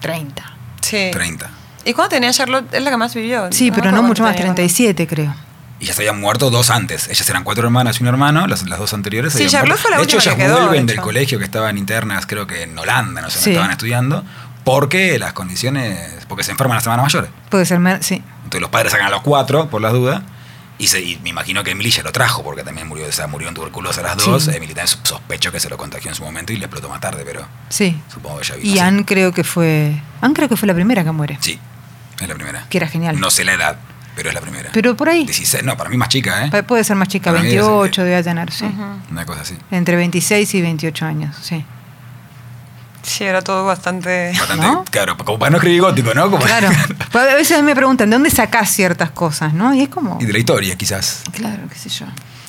[0.00, 0.52] 30.
[0.80, 1.10] Sí.
[1.12, 1.50] 30.
[1.84, 2.72] ¿Y cuándo tenía Charlotte?
[2.72, 3.48] Es la que más vivió.
[3.52, 5.34] Sí, pero no mucho más, cuánto tenía 37 creo.
[5.80, 7.08] Y ya se habían muerto dos antes.
[7.08, 9.32] Ellas eran cuatro hermanas y un hermano, las, las dos anteriores.
[9.32, 9.82] se Sí, habían muerto.
[9.82, 12.46] fue la De hecho, ellas que quedó, vuelven de del colegio que estaban internas, creo
[12.46, 13.50] que en Holanda, no sé, Sí.
[13.50, 14.24] estaban estudiando,
[14.64, 16.26] porque las condiciones.
[16.28, 17.30] porque se enferman las semanas mayores.
[17.48, 18.22] Puede ser, sí.
[18.44, 20.22] Entonces los padres sacan a los cuatro, por las dudas.
[20.80, 23.26] Y, se- y me imagino que Emily ya lo trajo, porque también murió, o sea,
[23.26, 24.30] murió en tuberculosis a las Sí.
[24.30, 24.46] dos.
[24.48, 27.22] Emily también sospecho que se lo contagió en su momento y le explotó más tarde,
[27.24, 27.98] pero Sí.
[28.12, 28.66] supongo que ya vino.
[28.68, 28.78] Y así.
[28.80, 30.00] Anne creo que fue.
[30.20, 31.38] Anne creo que fue la primera que muere.
[31.40, 31.58] Sí,
[32.20, 32.66] es la primera.
[32.68, 33.18] Que era genial.
[33.18, 33.76] No sé la edad,
[34.18, 34.70] pero es la primera.
[34.72, 35.24] Pero por ahí.
[35.24, 36.62] 16, no, para mí más chica, ¿eh?
[36.64, 38.64] Puede ser más chica, Para mí debe ser 28 que- debe tener, sí.
[39.12, 39.56] Una cosa así.
[39.70, 41.64] Entre 26 y 28 años, sí.
[43.02, 44.32] Sí, era todo bastante...
[44.36, 44.84] Bastante, ¿No?
[44.90, 46.30] claro, como para no escribir gótico, ¿no?
[46.30, 46.68] Como- Claro.
[47.12, 49.72] Pues a veces me preguntan, ¿de dónde sacás ciertas cosas, no?
[49.72, 50.18] Y es como.
[50.20, 51.22] y de la historia, quizás.
[51.32, 52.06] Claro, qué sé yo.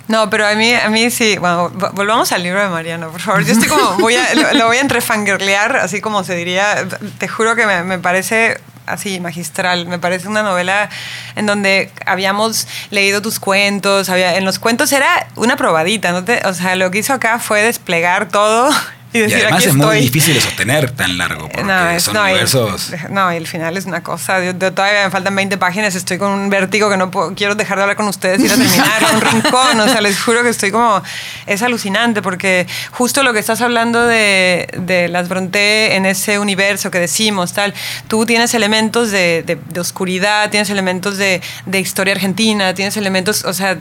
[0.09, 1.37] No, pero a mí, a mí sí.
[1.39, 3.45] Bueno, vo- volvamos al libro de Mariano, por favor.
[3.45, 6.87] Yo estoy como, voy a, lo, lo voy a entrefangirlear, así como se diría.
[7.19, 9.85] Te juro que me, me parece así magistral.
[9.87, 10.89] Me parece una novela
[11.35, 14.09] en donde habíamos leído tus cuentos.
[14.09, 16.23] Había, en los cuentos era una probadita, ¿no?
[16.23, 18.69] Te- o sea, lo que hizo acá fue desplegar todo
[19.13, 19.85] y además aquí es estoy.
[19.85, 22.91] muy difícil de sostener tan largo, porque No, es- son no, y- universos...
[23.09, 24.39] no, y el final es una cosa.
[24.43, 27.55] Yo, yo todavía me faltan 20 páginas, estoy con un vértigo que no puedo, quiero
[27.55, 29.79] dejar de hablar con ustedes y ir a terminar en un rincón.
[29.79, 31.01] O sea, les juro que estoy como.
[31.47, 36.91] Es alucinante porque justo lo que estás hablando de, de las Bronte en ese universo
[36.91, 37.73] que decimos, tal,
[38.07, 41.41] tú tienes elementos de, de- de oscuridad, tienes elementos de,
[41.73, 43.77] historia argentina, tienes elementos, o sea,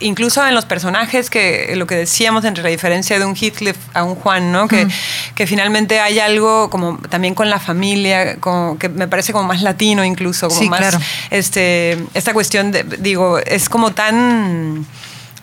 [0.00, 4.02] incluso en los personajes que lo que decíamos entre la diferencia de un Heathcliff a
[4.04, 4.68] un Juan, ¿no?
[4.72, 4.88] Que,
[5.34, 9.62] que finalmente hay algo como también con la familia, como que me parece como más
[9.62, 10.98] latino incluso, como Sí, más claro.
[11.30, 14.84] este, esta cuestión de, digo, es como tan...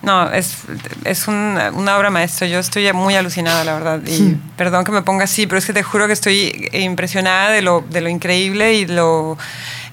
[0.02, 0.56] No, es,
[1.04, 2.46] es una, una obra maestra.
[2.46, 4.00] Yo estoy muy alucinada, la verdad.
[4.06, 7.60] Y perdón que me ponga así, pero es que te juro que estoy impresionada de
[7.60, 9.36] lo, de lo increíble y lo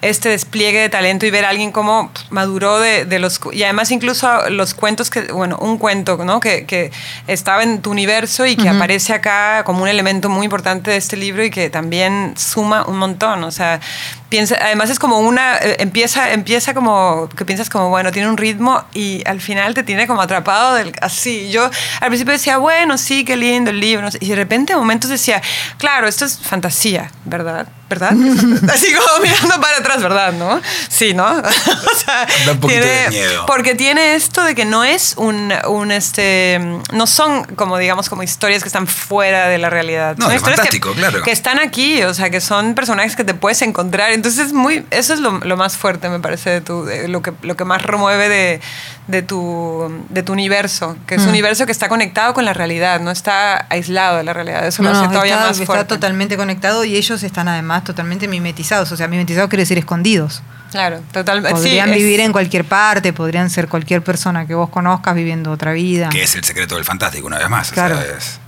[0.00, 3.40] este despliegue de talento y ver a alguien cómo maduró de, de los...
[3.52, 5.22] Y además incluso los cuentos que...
[5.32, 6.40] Bueno, un cuento, ¿no?
[6.40, 6.92] Que, que
[7.26, 11.16] estaba en tu universo y que aparece acá como un elemento muy importante de este
[11.16, 13.42] libro y que también suma un montón.
[13.44, 13.80] O sea,
[14.28, 14.56] piensa...
[14.60, 15.56] Además es como una...
[15.58, 17.28] eh, Empieza, empieza como...
[17.36, 20.92] Que piensas como, bueno, tiene un ritmo y al final te tiene como atrapado del,
[21.00, 21.50] así.
[21.50, 24.08] Yo al principio decía, bueno, sí, qué lindo el libro.
[24.20, 25.42] Y de repente a momentos decía,
[25.78, 27.68] claro, esto es fantasía, ¿verdad?
[27.88, 28.10] ¿Verdad?
[28.72, 30.32] Así como mirando para atrás, ¿verdad?
[30.32, 30.60] ¿No?
[30.88, 31.26] Sí, ¿no?
[31.38, 33.46] o sea, Da un poquito tiene, de miedo.
[33.46, 36.60] porque tiene esto de que no es un, un este,
[36.92, 40.16] no son como digamos como historias que están fuera de la realidad.
[40.18, 41.22] No, son historias fantástico, que, claro.
[41.22, 44.12] que están aquí, o sea, que son personajes que te puedes encontrar.
[44.12, 47.32] Entonces, muy, eso es lo, lo más fuerte, me parece, de tu, de lo, que,
[47.42, 48.60] lo que más remueve de,
[49.08, 51.20] de, tu, de tu universo, que Mm.
[51.20, 54.66] es un universo que está conectado con la realidad, no está aislado de la realidad.
[54.66, 55.84] Eso No, lo hace todavía está, más está fuerte.
[55.86, 58.92] totalmente conectado y ellos están además totalmente mimetizados.
[58.92, 60.42] O sea, mimetizados quiere decir escondidos.
[60.70, 61.50] Claro, totalmente.
[61.56, 65.50] Podrían sí, es- vivir en cualquier parte, podrían ser cualquier persona que vos conozcas viviendo
[65.50, 66.10] otra vida.
[66.10, 67.72] Que es el secreto del fantástico, una vez más.
[67.72, 68.00] o sea, Claro.
[68.02, 68.38] es-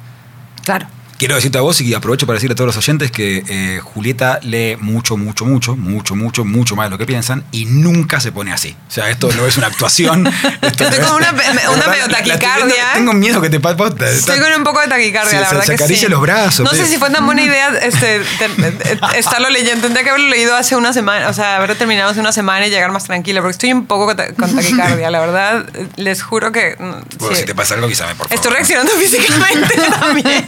[0.64, 0.86] Claro.
[1.20, 4.40] Quiero decirte a vos y aprovecho para decirle a todos los oyentes que eh, Julieta
[4.42, 8.32] lee mucho, mucho, mucho, mucho, mucho, mucho más de lo que piensan y nunca se
[8.32, 8.74] pone así.
[8.88, 10.26] O sea, esto no es una actuación.
[10.62, 12.64] esto Estoy no con es- una una medio taquicardia.
[12.64, 15.54] viendo, Tengo miedo que te pa- posta, Estoy con un poco de taquicardia, la se-
[15.56, 15.84] verdad se que sí.
[15.84, 19.82] acaricia los brazos, No sé si fue tan buena idea este, te- te- estarlo leyendo.
[19.82, 22.70] Tendría que haberlo leído hace una semana, o sea, haberlo terminado hace una semana y
[22.70, 25.66] llegar más tranquila, porque estoy un poco con ta- con taquicardia, la verdad.
[25.96, 26.76] Les juro que...
[26.78, 27.40] mm, Bueno, sí.
[27.42, 28.34] si te pasa algo, avísame, por favor.
[28.36, 30.46] Estoy reaccionando físicamente también.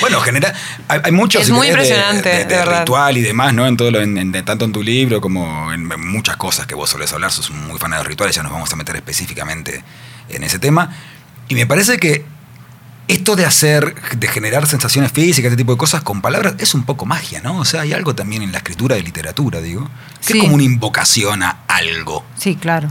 [0.00, 0.52] Bueno, genera.
[0.88, 2.78] Hay, hay mucho Es si muy querés, impresionante, de, de de verdad.
[2.80, 3.66] ritual y demás, ¿no?
[3.66, 6.74] En todo lo- en- en- tanto en tu libro como en, en muchas cosas que
[6.74, 9.82] vos solés hablar, sos muy fan de los rituales, ya nos vamos a meter específicamente
[10.28, 10.90] en ese tema.
[11.48, 12.24] Y me parece que
[13.08, 16.82] esto de hacer, de generar sensaciones físicas, este tipo de cosas con palabras, es un
[16.84, 17.58] poco magia, ¿no?
[17.58, 19.88] O sea, hay algo también en la escritura de literatura, digo,
[20.26, 20.38] que Sí.
[20.38, 22.24] es como una invocación a algo.
[22.36, 22.90] Sí, claro.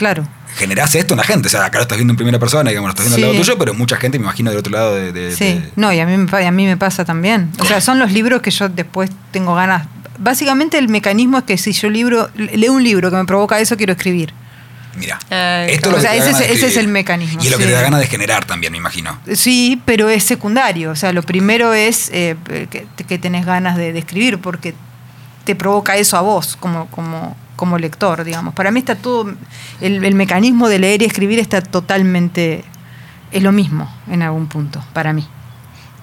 [0.00, 0.26] Claro.
[0.56, 2.88] Generás esto en la gente, o sea, acá lo estás viendo en primera persona, digamos,
[2.88, 3.36] lo estás viendo al Sí.
[3.36, 5.12] lado tuyo, pero mucha gente, me imagino, del otro lado de...
[5.12, 7.50] de- Sí, de- no, y a mí, me, a mí me pasa también.
[7.58, 9.86] O sea, son los libros que yo después tengo ganas.
[10.18, 13.76] Básicamente el mecanismo es que si yo libro, leo un libro que me provoca eso,
[13.76, 14.32] quiero escribir.
[14.96, 15.98] Mira, Ay, esto claro.
[15.98, 17.68] es lo O sea, ese es- ese el mecanismo, Y es lo que sí.
[17.68, 19.18] te da ganas de generar también, me imagino.
[19.34, 20.90] Sí, pero es secundario.
[20.90, 22.36] O sea, lo primero es eh,
[22.70, 24.74] que, que tenés ganas de, de escribir porque
[25.44, 28.54] te provoca eso a vos como, como, como lector, digamos.
[28.54, 29.32] Para mí está todo,
[29.80, 32.64] el, el mecanismo de leer y escribir está totalmente
[33.30, 35.24] es lo mismo en algún punto, para mí.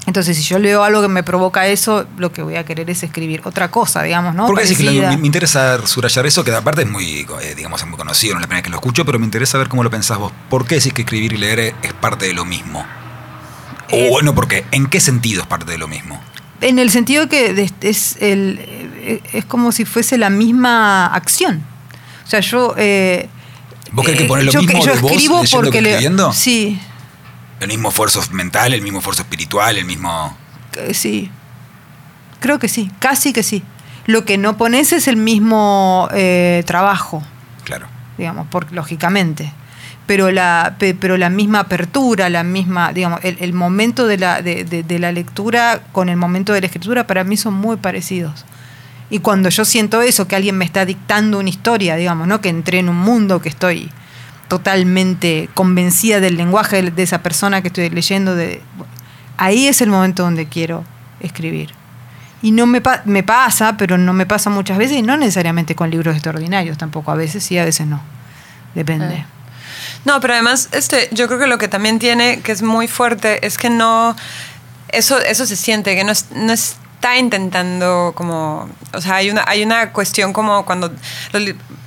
[0.05, 3.03] Entonces, si yo leo algo que me provoca eso, lo que voy a querer es
[3.03, 4.47] escribir otra cosa, digamos, ¿no?
[4.47, 7.97] Porque sí me, me interesa subrayar eso, que aparte es muy, eh, digamos, es muy
[7.97, 9.89] conocido, no es la primera vez que lo escucho, pero me interesa ver cómo lo
[9.89, 10.31] pensás vos.
[10.49, 12.85] ¿Por qué decís que escribir y leer es parte de lo mismo?
[13.91, 16.21] O Es- bueno, porque ¿en qué sentido es parte de lo mismo?
[16.61, 18.96] En el sentido que es, el, eh,
[19.33, 21.63] es como si fuese la misma acción.
[22.25, 22.73] O sea, yo...
[22.77, 23.29] eh,
[23.91, 25.81] ¿Vos crees que eh, poner lo yo, mismo yo de vos escribo leyendo porque que
[25.81, 26.33] le-?
[26.33, 26.79] Sí,
[27.59, 30.35] ¿El mismo esfuerzo mental, el mismo esfuerzo espiritual, el mismo...?
[30.75, 31.31] eh, sí.
[32.39, 33.63] Creo que sí, casi que sí.
[34.05, 37.23] Lo que no pones es el mismo eh, trabajo,
[37.63, 37.87] Claro.
[38.17, 39.51] digamos, por, lógicamente.
[40.05, 44.41] Pero la, pe- pero la misma apertura, la misma, digamos, el, el momento de la,
[44.41, 47.75] de, de- de la lectura con el momento de la escritura para mí son muy
[47.77, 48.45] parecidos.
[49.09, 52.41] Y cuando yo siento eso, que alguien me está dictando una historia, digamos, ¿no?
[52.41, 53.89] Que entré en un mundo, que estoy
[54.47, 58.61] totalmente convencida del lenguaje de- esa persona que estoy leyendo, de,
[59.37, 60.83] ahí es el momento donde quiero
[61.19, 61.71] escribir.
[62.41, 65.75] Y no me, pa- me pasa, pero no me pasa muchas veces, y no necesariamente
[65.75, 68.01] con libros extraordinarios tampoco, a veces sí, a veces no.
[68.75, 69.23] Depende.
[69.25, 69.27] Ah.
[70.05, 73.45] No, pero además, este, yo creo que lo que también tiene, que es muy fuerte,
[73.45, 74.15] es que no.
[74.89, 76.53] Eso, eso se siente, que no, es- no
[76.97, 78.69] está intentando como.
[78.93, 80.91] O sea, hay una, hay una cuestión como cuando.
[81.31, 81.43] Los,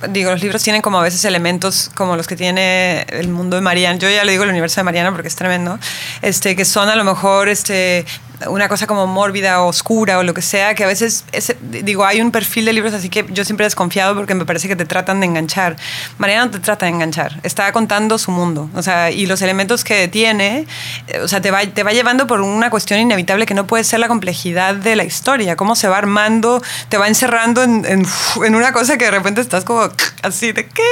[0.09, 3.61] digo, los libros tienen como a veces elementos como los que tiene el mundo de
[3.61, 3.97] Mariana.
[3.99, 5.77] Yo ya le digo el universo de Mariana porque es tremendo.
[6.21, 8.05] Este, que son a lo mejor este,
[8.47, 12.05] una cosa como mórbida o oscura o lo que sea, que a veces, ese- digo,
[12.05, 14.75] hay un perfil de libros así que yo siempre he desconfiado porque me parece que
[14.75, 15.75] te tratan de enganchar.
[16.17, 19.83] Mariana no te trata de enganchar, está contando su mundo, o sea, y los elementos
[19.83, 20.65] que tiene,
[21.07, 23.83] eh, o sea, te va, te va llevando por una cuestión inevitable que no puede
[23.83, 28.05] ser la complejidad de la historia, cómo se va armando, te va encerrando en, en-
[28.45, 29.89] en una cosa que de repente estás como
[30.23, 30.83] así de qué.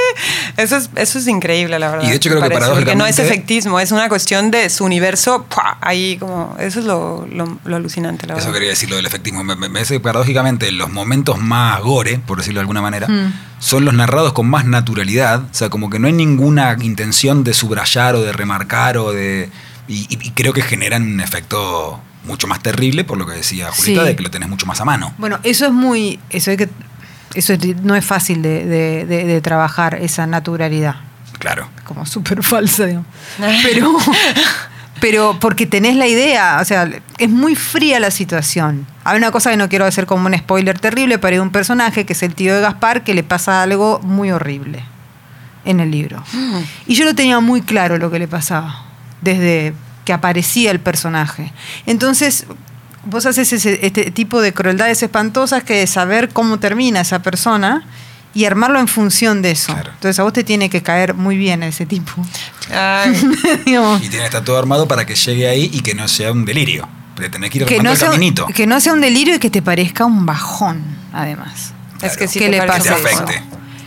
[0.56, 2.06] Eso es, eso es increíble, la verdad.
[2.06, 2.60] Y de hecho creo que porque
[2.96, 5.78] no es paradójicamente- efectismo, es una cuestión de su universo, ¡pua!
[5.80, 8.54] ahí como, eso es lo, lo- lo alucinante, la Eso verdad.
[8.54, 9.44] quería decir lo del efectismo.
[9.44, 13.32] Me, parece que paradójicamente los momentos más gore, por decirlo de alguna manera, Mm.
[13.58, 15.42] son los narrados con más naturalidad.
[15.50, 19.48] O sea, como que no hay ninguna intención de subrayar o de remarcar o de.
[19.88, 24.06] Y creo que generan un efecto mucho más terrible, por lo que decía Julita, Sí.
[24.08, 25.12] de que lo tenés mucho más a mano.
[25.18, 26.18] Bueno, eso es muy.
[26.30, 26.68] Eso, hay que,
[27.34, 30.96] eso es- no es fácil de, de- de- de trabajar, esa naturalidad.
[31.38, 31.68] Claro.
[31.84, 33.06] Como súper falsa, digamos.
[33.62, 33.96] Pero,
[35.00, 38.86] pero porque tenés la idea, o sea, es muy fría la situación.
[39.04, 42.04] Hay una cosa que no quiero hacer como un spoiler terrible, pero hay un personaje
[42.04, 44.84] que es el tío de Gaspar que le pasa algo muy horrible
[45.64, 46.22] en el libro.
[46.86, 48.84] Y yo lo tenía muy claro lo que le pasaba,
[49.22, 49.72] desde
[50.04, 51.52] que aparecía el personaje.
[51.86, 52.46] Entonces,
[53.04, 57.82] vos haces ese- este tipo de crueldades espantosas que es saber cómo termina esa persona
[58.34, 59.72] y armarlo en función de eso.
[59.72, 59.90] Claro.
[59.92, 62.12] Entonces a vos te tiene que caer muy bien ese tipo.
[63.66, 66.44] Y tiene que estar todo armado para que llegue ahí y que no sea un
[66.44, 66.88] delirio.
[67.16, 68.46] Pero tenés que ir que, no el sea, caminito.
[68.46, 70.82] un- que no sea un delirio y que te parezca un bajón,
[71.12, 71.72] además.
[72.02, 73.22] Es que sí ¿Qué te le parece pasa Que te eso?
[73.24, 73.42] afecte.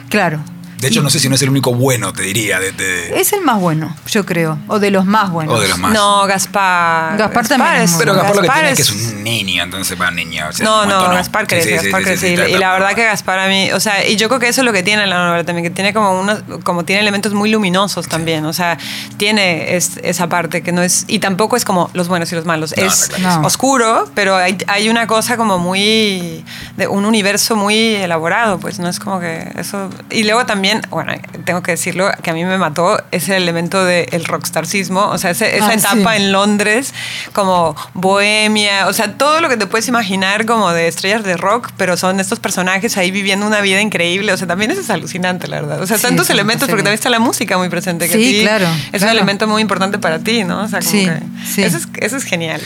[0.10, 0.44] Claro.
[0.84, 2.60] De hecho, no sé si no es el único bueno, te diría.
[2.60, 4.58] De, de- Es el más bueno, yo creo.
[4.68, 5.56] O de los más buenos.
[5.58, 5.94] o de los más.
[5.94, 7.18] No, Gaspar.
[7.18, 9.64] Gaspar también es muy Pero Gaspar lo que tiene es que es- es un niño,
[9.64, 10.46] entonces para niño.
[10.50, 12.36] o sea, No, no, Gaspar crece, sí, sí, Gaspar sí, crece.
[12.36, 14.48] sí, y, y la verdad que Gaspar a mí, o sea, y yo creo que
[14.50, 17.34] eso es lo que tiene la novela también, que tiene como unos, como tiene elementos
[17.34, 18.78] muy luminosos también, o sea,
[19.18, 22.46] tiene es- esa parte que no es, y tampoco es como los buenos y los
[22.46, 23.12] malos, No, es.
[23.20, 23.42] No.
[23.42, 26.44] oscuro, pero hay, hay una cosa como muy,
[26.78, 31.14] de un universo muy elaborado, pues no es como que eso, y luego también, bueno,
[31.46, 35.56] tengo que decirlo, que a mí me mató ese elemento del rockstarcismo, o sea, ese-
[35.58, 36.24] esa Ah, etapa sí.
[36.24, 36.94] en Londres,
[37.34, 41.72] como bohemia, o sea, todo lo que te puedes imaginar como de estrellas de rock,
[41.78, 45.48] pero son estos personajes ahí viviendo una vida increíble, o sea, también eso es alucinante,
[45.48, 45.82] la verdad.
[45.82, 48.14] O sea, Sí, tantos es elementos, porque que- también está la música muy presente, que
[48.14, 50.64] Sí, a ti claro, es un elemento muy importante para ti, ¿no?
[50.64, 51.64] O sea, como Sí, que sí.
[51.64, 52.62] Eso, es, eso es genial.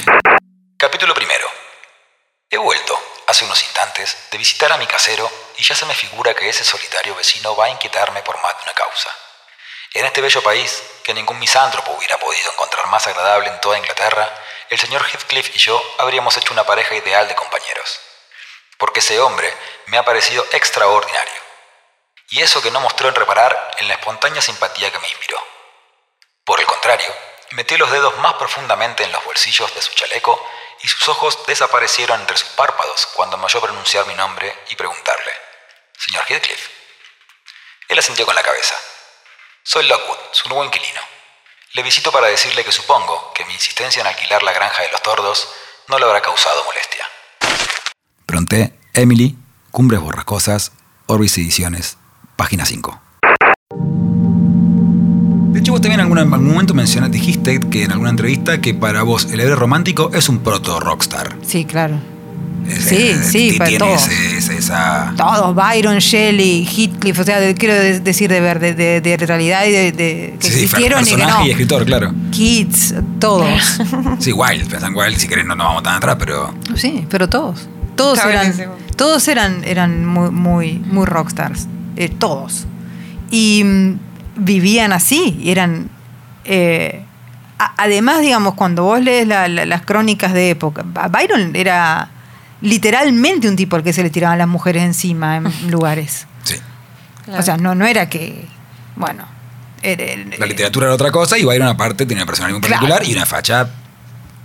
[0.77, 1.45] Capítulo primero.
[2.49, 2.93] He vuelto,
[3.27, 6.63] hace unos instantes, de visitar a mi casero y ya se me figura que ese
[6.63, 9.09] solitario vecino va a inquietarme por más de una causa.
[9.93, 14.33] En este bello país, que ningún misántropo hubiera podido encontrar más agradable en toda Inglaterra,
[14.69, 17.99] el señor Heathcliff y yo habríamos hecho una pareja ideal de compañeros.
[18.77, 19.53] Porque ese hombre
[19.87, 21.41] me ha parecido extraordinario.
[22.29, 25.41] Y eso que no mostró en reparar en la espontánea simpatía que me inspiró.
[26.45, 27.13] Por el contrario,
[27.51, 30.41] metió los dedos más profundamente en los bolsillos de su chaleco
[30.81, 35.31] y sus ojos desaparecieron entre sus párpados cuando me oyó pronunciar mi nombre y preguntarle,
[35.97, 36.69] Señor Heathcliff.
[37.87, 38.75] Él asintió con la cabeza.
[39.63, 41.01] Soy Lockwood, su nuevo inquilino.
[41.73, 45.01] Le visito para decirle que supongo que mi insistencia en alquilar la granja de los
[45.01, 45.49] tordos
[45.87, 47.05] no le habrá causado molestia.
[48.25, 49.35] Pronté, Emily,
[49.71, 50.71] Cumbres Borrascosas,
[51.05, 51.97] Orbis Ediciones,
[52.35, 53.06] página 5.
[55.77, 59.03] Vos también en algún, en algún momento mencionaste, dijiste que en alguna entrevista que para
[59.03, 61.35] vos el héroe romántico es un proto rockstar.
[61.45, 61.99] Sí, claro.
[62.67, 64.07] Es- Sí, eh, sí, para todos.
[64.07, 65.13] ese- esa...
[65.15, 69.17] Todos, Byron, Shelley, Heathcliff, o sea, de- quiero de- decir de ver, de, de- de
[69.17, 71.45] realidad y de, de- que Sí, sí, existieron y que personaje no.
[71.47, 72.11] y escritor, claro.
[72.31, 73.79] Kids, todos.
[74.19, 76.55] Sí, Wild, pensá en Wild, si querés no nos vamos tan atrás, pero...
[76.75, 77.69] Sí, pero todos.
[77.95, 78.73] Todos Está eran, buenísimo.
[78.95, 81.67] todos eran, eran muy, muy, muy rockstars.
[81.95, 82.65] Eh, todos.
[83.29, 83.99] Y mm,
[84.37, 85.37] vivían así.
[85.41, 85.89] y Eran.
[86.45, 87.03] eh,
[87.59, 92.09] a- además, digamos, cuando vos lees la- la- las crónicas de época, Byron era
[92.61, 96.27] literalmente un tipo al que se le tiraban las mujeres encima en lugares.
[96.43, 96.55] Sí.
[97.37, 98.45] O sea, no, no era que.
[98.95, 99.25] Bueno.
[99.81, 100.05] era-
[100.39, 102.81] La literatura era otra cosa y Byron aparte tenía una personalidad muy Claro.
[102.81, 103.69] particular y una facha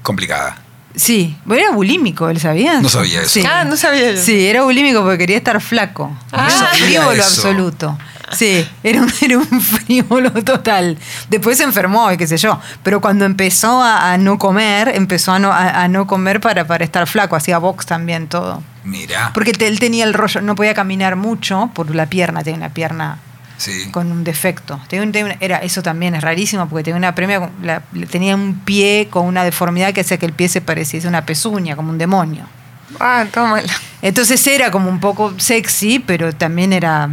[0.03, 0.57] complicada.
[0.95, 2.81] Sí, era bulímico, ¿él sabía?
[2.83, 3.31] No sabía eso.
[3.31, 3.45] Sí.
[3.51, 4.21] Ah, no sabía yo.
[4.23, 6.15] Sí, era bulímico porque quería estar flaco.
[6.33, 6.45] Ah.
[6.45, 7.23] No sabía eso.
[7.23, 7.99] absoluto.
[8.33, 10.99] Sí, era un, era un frívolo total.
[11.29, 12.59] Después se enfermó y qué sé yo.
[12.83, 16.67] Pero cuando empezó a, a no comer, empezó a no, a, a no comer para,
[16.67, 17.37] para estar flaco.
[17.37, 18.63] Hacía box también todo.
[18.85, 19.31] Mira.
[19.35, 23.19] Porque él tenía el rollo, no podía caminar mucho por la pierna, tenía una pierna
[23.59, 23.91] Sí.
[23.93, 24.81] con un defecto.
[24.89, 28.35] Tenía un- tenía una- era, eso también es rarísimo porque tenía una premia, la- tenía
[28.35, 31.77] un pie con una deformidad que hacía que el pie se pareciese a una pezuña,
[31.77, 32.45] como un demonio.
[32.99, 33.73] Ah, tómala.
[34.03, 37.09] Entonces era como un poco sexy, pero también era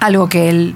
[0.00, 0.74] algo que él.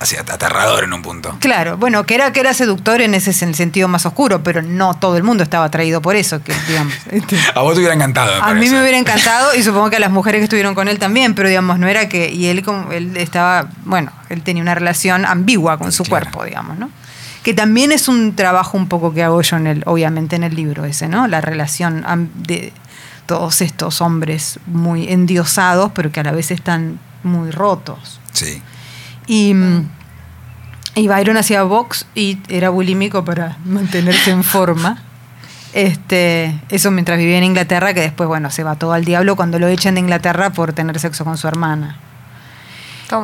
[0.00, 1.36] Así aterrador en un punto.
[1.38, 4.60] Claro, bueno, que era, que era seductor en ese en el sentido más oscuro, pero
[4.60, 6.92] no todo el mundo estaba atraído por eso, que digamos.
[7.12, 8.42] este, A vos te hubiera encantado.
[8.42, 10.98] a mí me hubiera encantado y supongo que a las mujeres que estuvieron con él
[10.98, 12.32] también, pero digamos, no era que.
[12.32, 13.68] Y él, como, él estaba.
[13.84, 16.24] Bueno, él tenía una relación ambigua con su Claro.
[16.26, 16.90] cuerpo, digamos, ¿no?
[17.44, 20.56] Que también es un trabajo un poco que hago yo, en el, obviamente, en el
[20.56, 21.28] libro ese, ¿no?
[21.28, 22.04] La relación
[22.34, 22.72] de
[23.26, 28.20] todos estos hombres muy endiosados, pero que a la vez están muy rotos.
[28.32, 28.62] Sí.
[29.26, 29.88] Y, mm,
[30.94, 35.02] y Byron hacía box y era bulímico para mantenerse en forma.
[35.72, 39.58] Este, eso mientras vivía en Inglaterra, que después, bueno, se va todo al diablo cuando
[39.58, 41.96] lo echan de Inglaterra por tener sexo con su hermana.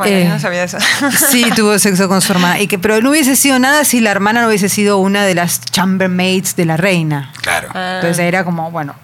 [0.04, 0.78] Eh, yo no sabía eso.
[1.30, 2.60] Sí, tuvo sexo con su hermana.
[2.60, 5.34] Y que, pero no hubiese sido nada si la hermana no hubiese sido una de
[5.34, 7.32] las chambermaids de la reina.
[7.40, 7.68] Claro.
[7.74, 7.94] Ah.
[7.96, 8.94] Entonces era como, bueno,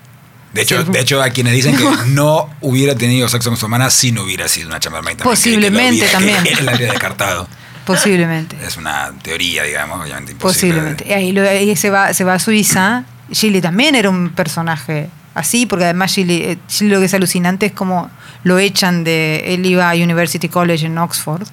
[0.54, 0.92] De hecho, Sí.
[0.92, 4.22] de hecho, a quienes dicen que no hubiera tenido sexo con su hermana si no
[4.22, 5.36] hubiera sido una chambermaid también.
[5.36, 6.46] que- que lo Posiblemente hubiera- también.
[6.58, 7.48] Él la habría descartado.
[7.84, 8.56] posiblemente.
[8.66, 10.74] Es una teoría, digamos, obviamente imposible.
[10.76, 11.08] Posiblemente.
[11.08, 13.04] Y ahí, lo- ahí se, va, se va a Suiza.
[13.32, 17.66] Gilly también era un personaje así, porque además Gilly, eh, Gilly lo que es alucinante
[17.66, 18.10] es como
[18.44, 19.42] lo echan de.
[19.54, 21.46] Él iba a University College en Oxford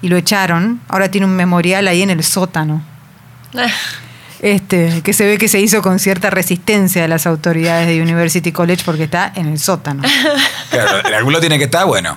[0.00, 0.80] y lo echaron.
[0.88, 2.82] Ahora tiene un memorial ahí en el sótano.
[4.40, 8.52] Este, que se ve que se hizo con cierta resistencia de las autoridades de University
[8.52, 10.02] College porque está en el sótano.
[10.70, 12.16] Claro, el ángulo tiene que estar bueno.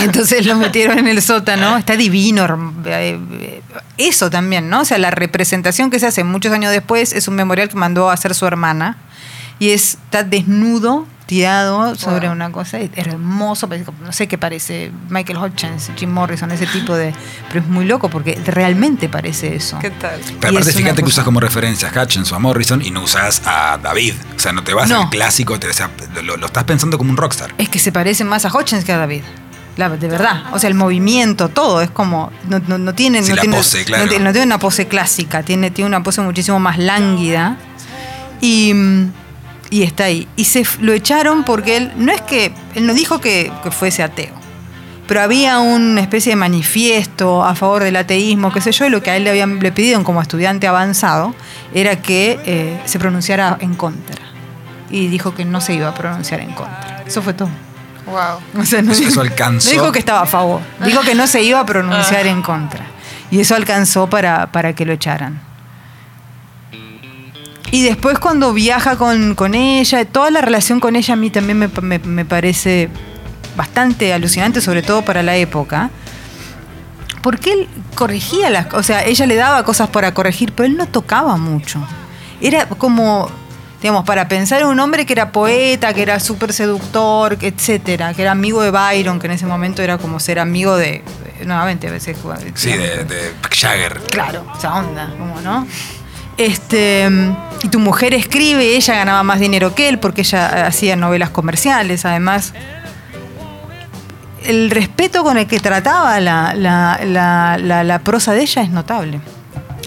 [0.00, 2.74] Entonces lo metieron en el sótano, está divino.
[2.86, 3.62] eh, eh,
[3.98, 4.80] Eso también, ¿no?
[4.80, 8.08] O sea, la representación que se hace muchos años después es un memorial que mandó
[8.08, 8.96] a hacer su hermana
[9.58, 13.68] y es, está desnudo, tirado sobre una cosa, es hermoso,
[14.02, 17.14] no sé qué parece, Michael Hutchins, Jim Morrison, ese tipo de...
[17.48, 19.78] Pero es muy loco porque realmente parece eso.
[19.78, 20.20] ¿Qué tal?
[20.40, 23.02] Pero Y aparte, fíjate que usas como referencia a Hutchins o a Morrison y no
[23.02, 24.14] usas a David.
[24.36, 25.02] O sea, no te vas No.
[25.02, 25.90] al clásico, te, o sea,
[26.22, 27.54] lo, lo estás pensando como un rockstar.
[27.56, 29.22] Es que se parece más a Hutchins que a David.
[29.76, 30.44] La- de verdad.
[30.52, 32.30] O sea, el movimiento, todo, es como.
[32.48, 33.22] No, no, no tiene.
[33.24, 34.04] Sí, no tiene, pose, claro.
[34.04, 37.56] no tiene, no tiene una pose clásica, tiene, tiene una pose muchísimo más lánguida.
[38.40, 39.12] Y, mm,
[39.78, 40.28] y está ahí.
[40.36, 41.92] Y se lo echaron porque él.
[41.96, 42.52] No es que.
[42.74, 44.32] Él no dijo que, que fuese ateo.
[45.08, 49.02] Pero había una especie de manifiesto a favor del ateísmo, qué sé yo, y lo
[49.02, 51.34] que a él le habían le pidieron como estudiante avanzado
[51.74, 54.16] era que eh, se pronunciara en contra.
[54.90, 57.02] Y dijo que no se iba a pronunciar en contra.
[57.06, 57.50] Eso fue todo.
[58.06, 58.40] Wow.
[58.62, 59.68] O sea, no, Eso- dijo- eso alcanzó.
[59.68, 62.86] no dijo que estaba a favor, dijo que no se iba a pronunciar en contra.
[63.30, 65.40] Y eso alcanzó para, para que lo echaran.
[67.74, 71.58] Y después cuando viaja con, con ella, toda la relación con ella a mí también
[71.58, 72.88] me, me- me parece
[73.56, 75.90] bastante alucinante, sobre todo para la época.
[77.22, 80.76] Porque él corregía las cosas, o sea, ella le daba cosas para corregir, pero él
[80.76, 81.80] no tocaba mucho.
[82.40, 83.28] Era como,
[83.80, 88.22] digamos, para pensar en un hombre que era poeta, que era súper seductor, etcétera, que
[88.22, 91.02] era amigo de Byron, que en ese momento era como ser amigo de,
[91.44, 92.16] nuevamente, a veces.
[92.54, 94.00] Sí, de, de Jagger.
[94.10, 95.66] Claro, esa onda, como, ¿no?
[96.36, 97.08] Este,
[97.62, 102.04] y tu mujer escribe, ella ganaba más dinero que él porque ella hacía novelas comerciales,
[102.04, 102.52] además.
[104.44, 106.98] El respeto con el que trataba la, la-
[107.58, 109.20] la- prosa de ella es notable.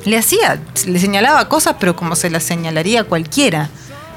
[0.05, 3.69] Le hacía, le señalaba cosas, pero como se las señalaría cualquiera.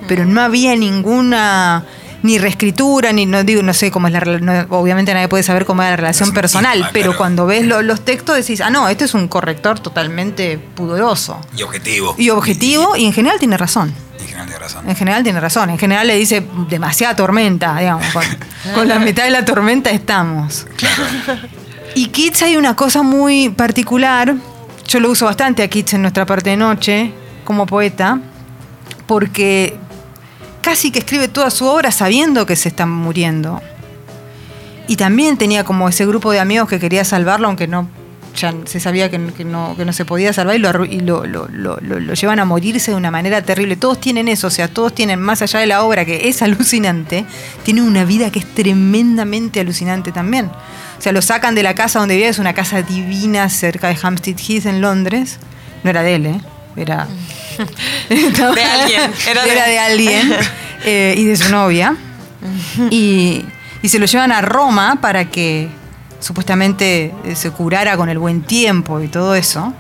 [0.09, 1.85] Pero no había ninguna
[2.23, 5.65] ni reescritura, ni no digo, no sé cómo es la no, obviamente nadie puede saber
[5.65, 7.19] cómo es la relación personal, íntima, pero claro.
[7.19, 11.41] cuando ves lo- los textos decís, ah, no, este es un corrector totalmente pudoroso.
[11.57, 12.15] Y objetivo.
[12.19, 13.95] Y objetivo, y en general tiene razón.
[14.19, 14.89] En general tiene razón.
[14.91, 15.71] En general tiene razón.
[15.71, 18.07] En general le dice demasiada tormenta, digamos.
[18.13, 18.25] Con,
[18.75, 20.67] con la mitad de la tormenta estamos.
[21.95, 24.35] Y Keats hay una cosa muy particular.
[24.87, 27.13] Yo lo uso bastante a Keats en nuestra parte de noche
[27.45, 28.19] como poeta,
[29.07, 29.77] porque
[30.61, 33.61] casi que escribe toda su obra sabiendo que se están muriendo.
[34.89, 37.89] Y también tenía como ese grupo de amigos que quería salvarlo, aunque no
[38.37, 41.79] ya se sabía que, que no, que no se podía salvar y, lo, lo, lo-
[41.81, 43.75] lo- llevan a morirse de una manera terrible.
[43.77, 47.25] Todos tienen eso, o sea, todos tienen, más allá de la obra que es alucinante,
[47.65, 50.47] tienen una vida que es tremendamente alucinante también.
[50.47, 53.97] O sea, lo sacan de la casa donde vivía, es una casa divina cerca de
[54.01, 55.39] Hampstead Heath en Londres.
[55.83, 56.41] No era de él, ¿eh?
[56.77, 57.09] Era
[58.55, 60.33] De alguien, Era, era de- alguien
[60.85, 61.97] eh, y de su novia.
[62.91, 63.45] Y,
[63.83, 65.69] y se lo llevan a Roma para que
[66.21, 69.73] supuestamente eh, se curara con el buen tiempo y todo eso.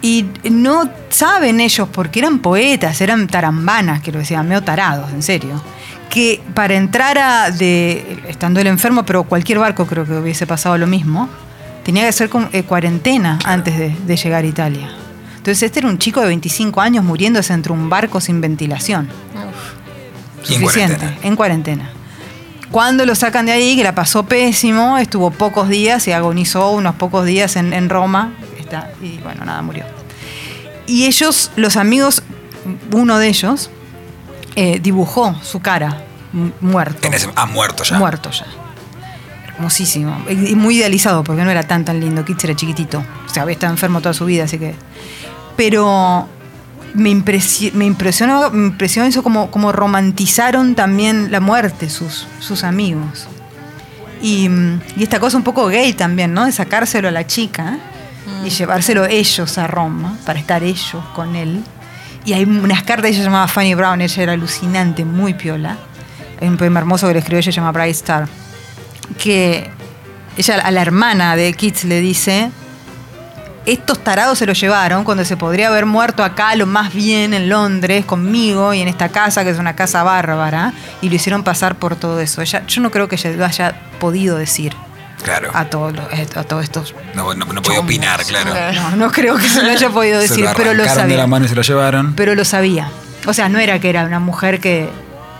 [0.00, 5.22] Y no saben ellos, porque eran poetas, eran tarambanas, que lo decían, medio tarados, en
[5.22, 5.62] serio.
[6.10, 10.76] Que para entrar a, de, estando él enfermo, pero cualquier barco creo que hubiese pasado
[10.76, 11.28] lo mismo,
[11.84, 14.90] tenía que hacer con- eh, cuarentena antes de, de llegar a Italia.
[15.42, 19.08] Entonces este era un chico de 25 años muriéndose entre un barco sin ventilación.
[19.34, 21.16] En Suficiente, cuarentena.
[21.28, 21.90] en cuarentena.
[22.70, 26.94] Cuando lo sacan de ahí, que la pasó pésimo, estuvo pocos días y agonizó unos
[26.94, 28.32] pocos días en, en Roma.
[28.58, 29.84] Está, y bueno, nada, murió.
[30.86, 32.22] Y ellos, los amigos,
[32.92, 33.68] uno de ellos,
[34.56, 37.08] eh, dibujó su cara mu- muerto.
[37.08, 37.98] En ese, ah, muerto ya.
[37.98, 38.46] Muerto ya.
[39.56, 40.24] Hermosísimo.
[40.30, 42.24] Y y muy idealizado, porque no era tan tan lindo.
[42.24, 43.04] Kitsch era chiquitito.
[43.26, 44.74] O sea, había estado enfermo toda su vida, así que.
[45.64, 46.28] Pero
[46.94, 52.64] me, impresi- me impresionó, me impresionó eso como, como romantizaron también la muerte sus, sus
[52.64, 53.28] amigos.
[54.20, 56.46] Y, mm, y esta cosa un poco gay también, ¿no?
[56.46, 57.78] De sacárselo a la chica
[58.44, 61.62] y llevárselo ellos a Roma para estar ellos con él.
[62.24, 65.76] Y hay unas cartas, ella se llamaba Fanny Brown, ella era alucinante, muy piola.
[66.40, 68.28] Hay un poema hermoso que le escribió ella, se llama Bright Star.
[69.16, 69.70] Que
[70.36, 72.50] ella a la hermana de Keats le dice,
[73.66, 77.48] estos tarados se lo llevaron cuando se podría haber muerto acá lo más bien en
[77.48, 81.76] Londres conmigo y en esta casa que es una casa bárbara y lo hicieron pasar
[81.76, 82.42] por todo eso.
[82.42, 84.74] Ella, yo no creo que ella lo haya podido decir
[85.22, 85.50] Claro.
[85.54, 86.94] a todos los- a todos estos.
[87.14, 88.52] No, no, no podía opinar, claro.
[88.74, 91.14] No, no creo que se lo haya podido Se decir, lo pero lo arrancaron de
[91.16, 91.26] la sabía.
[91.28, 92.14] mano y se lo llevaron.
[92.14, 92.88] Pero lo sabía.
[93.26, 94.88] O sea, no era que era una mujer que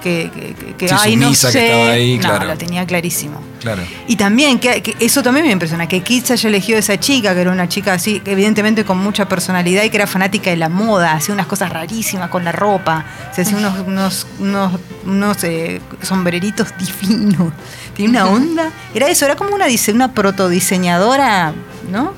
[0.02, 1.66] que, que, que- Sí, ay, no sumisa que sé.
[1.66, 2.46] estaba ahí, no, claro.
[2.46, 3.40] lo tenía clarísimo.
[3.60, 3.82] Claro.
[4.08, 7.40] Y también, que, que eso también me impresiona, que Kitsch haya elegido esa chica, que
[7.42, 11.12] era una chica así, evidentemente con mucha personalidad y que era fanática de la moda,
[11.12, 14.72] hacía unas cosas rarísimas con la ropa, se hacía unos, unos, unos,
[15.06, 16.68] unos, eh, sombreritos
[17.00, 17.52] divinos.
[17.94, 18.70] Tiene una onda.
[18.94, 21.52] Era eso, era como una, una protodiseñadora,
[21.90, 22.14] ¿no?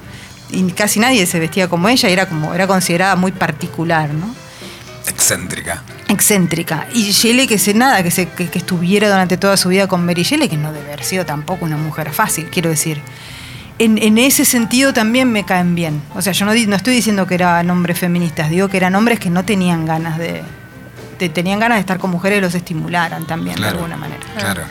[0.50, 4.34] Y casi nadie se vestía como ella, y era como, era considerada muy particular, ¿no?
[5.06, 5.82] Excéntrica.
[6.08, 6.86] excéntrica.
[6.92, 10.04] Y Shelley, que se nada, que, se, que, que estuviera durante toda su vida con
[10.06, 13.00] Mary Shelley, que no debe haber sido tampoco una mujer fácil, quiero decir.
[13.78, 16.00] En, en ese sentido también me caen bien.
[16.14, 19.18] O sea, yo no, no estoy diciendo que eran hombres feministas, digo que eran hombres
[19.18, 20.42] que no tenían ganas de.
[21.18, 23.72] de- tenían ganas de estar con mujeres y los estimularan también, Claro.
[23.72, 24.20] de alguna manera.
[24.38, 24.62] Claro.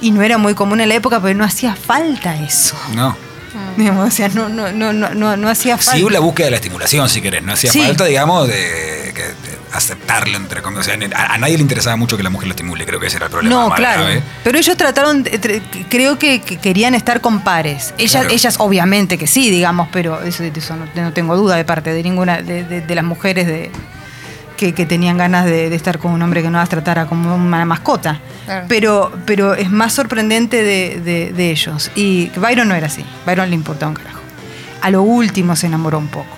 [0.00, 2.76] Y no era muy común en la época, pero no hacía falta eso.
[2.94, 3.16] No.
[3.76, 5.98] Digamos, o sea, no, no, no, no, no, no hacía falta.
[5.98, 7.42] Sí, la búsqueda de la estimulación, si querés.
[7.42, 7.80] No hacía Sí.
[7.82, 9.12] falta, digamos, de
[9.76, 10.86] aceptarlo entre comillas.
[10.88, 12.86] O sea, a, a nadie le interesaba mucho que la mujer lo estimule.
[12.86, 13.54] Creo que ese era el problema.
[13.54, 14.02] No, más claro.
[14.04, 14.22] grave.
[14.42, 17.94] Pero ellos trataron, eh, creo que, que querían estar con pares.
[17.98, 18.30] Ellas, Claro.
[18.34, 21.92] ellas obviamente que sí, digamos, pero eso, de eso no, no tengo duda de parte
[21.92, 23.70] de ninguna de, de- de las mujeres de,
[24.56, 27.34] que, que tenían ganas de, de estar con un hombre que no las tratara como
[27.34, 28.20] una mascota.
[28.44, 28.66] Claro.
[28.68, 31.90] Pero, pero es más sorprendente de, de- de ellos.
[31.96, 33.04] Y Byron no era así.
[33.26, 34.20] Byron le importaba un carajo.
[34.82, 36.36] A lo último se enamoró un poco.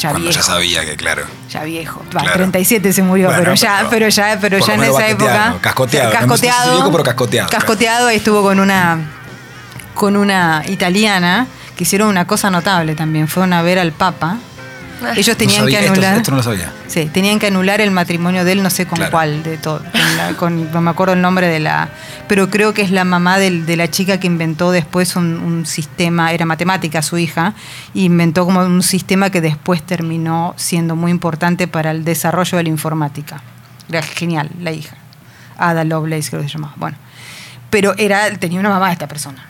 [0.00, 0.40] Ya Cuando viejo.
[0.40, 1.24] ya sabía que, claro.
[1.50, 2.02] Ya viejo.
[2.16, 2.32] Va, Claro.
[2.34, 5.54] 37 se murió, Bueno, pero ya, pero pero ya, pero ya en esa época.
[5.60, 6.72] cascoteado, Cascoteado.
[6.72, 7.48] viejo, pero cascoteado.
[7.50, 8.98] Cascoteado, ahí estuvo con una
[9.94, 11.46] con una italiana
[11.76, 13.28] que hicieron una cosa notable también.
[13.28, 14.38] Fueron a ver al Papa.
[15.16, 16.16] Ellos No tenían sabía- que anular.
[16.18, 16.72] Esto, no lo sabía.
[16.86, 19.10] Sí, tenían que anular el matrimonio de él, no sé con Claro.
[19.12, 19.78] cuál de todo.
[19.92, 21.88] Con la- con- no me acuerdo el nombre de la.
[22.28, 25.66] Pero creo que es la mamá del- de la chica que inventó después un, un
[25.66, 27.54] sistema, era matemática su hija,
[27.94, 32.64] y inventó como un sistema que después terminó siendo muy importante para el desarrollo de
[32.64, 33.42] la informática.
[33.88, 34.96] Era genial, la hija.
[35.58, 36.74] Ada Lovelace creo que se llamaba.
[36.76, 36.96] Bueno.
[37.70, 39.46] Pero era, tenía una mamá esta persona.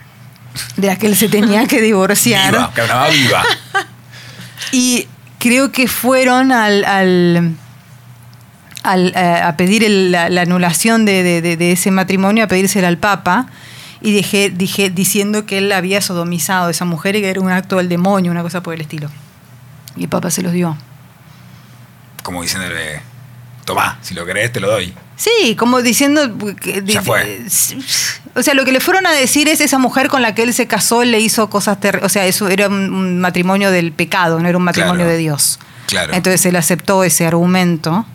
[0.76, 2.52] De la que él se tenía que divorciar.
[2.52, 3.42] Viva, que hablaba viva.
[4.72, 5.06] Y
[5.40, 7.54] creo que fueron al, al,
[8.84, 12.98] al, eh, a pedir el- la, la anulación de, de- ese matrimonio, a pedírsela al
[12.98, 13.46] Papa,
[14.02, 17.50] y dije, dije, diciendo que él había sodomizado a esa mujer y que era un
[17.50, 19.10] acto del demonio, una cosa por el estilo.
[19.96, 20.76] Y el Papa se los dio.
[22.22, 23.00] Como diciéndole,
[23.64, 24.94] tomá, si lo querés te lo doy.
[25.16, 26.36] Sí, como diciendo...
[26.60, 27.44] que- Ya fue.
[28.34, 30.54] O sea, lo que le fueron a decir es esa mujer con la que él
[30.54, 32.06] se casó, le hizo cosas terribles.
[32.06, 35.10] O sea, eso era un, matrimonio del pecado, no era un matrimonio Claro.
[35.10, 35.58] de Dios.
[35.86, 36.12] Claro.
[36.14, 38.06] Entonces él aceptó ese argumento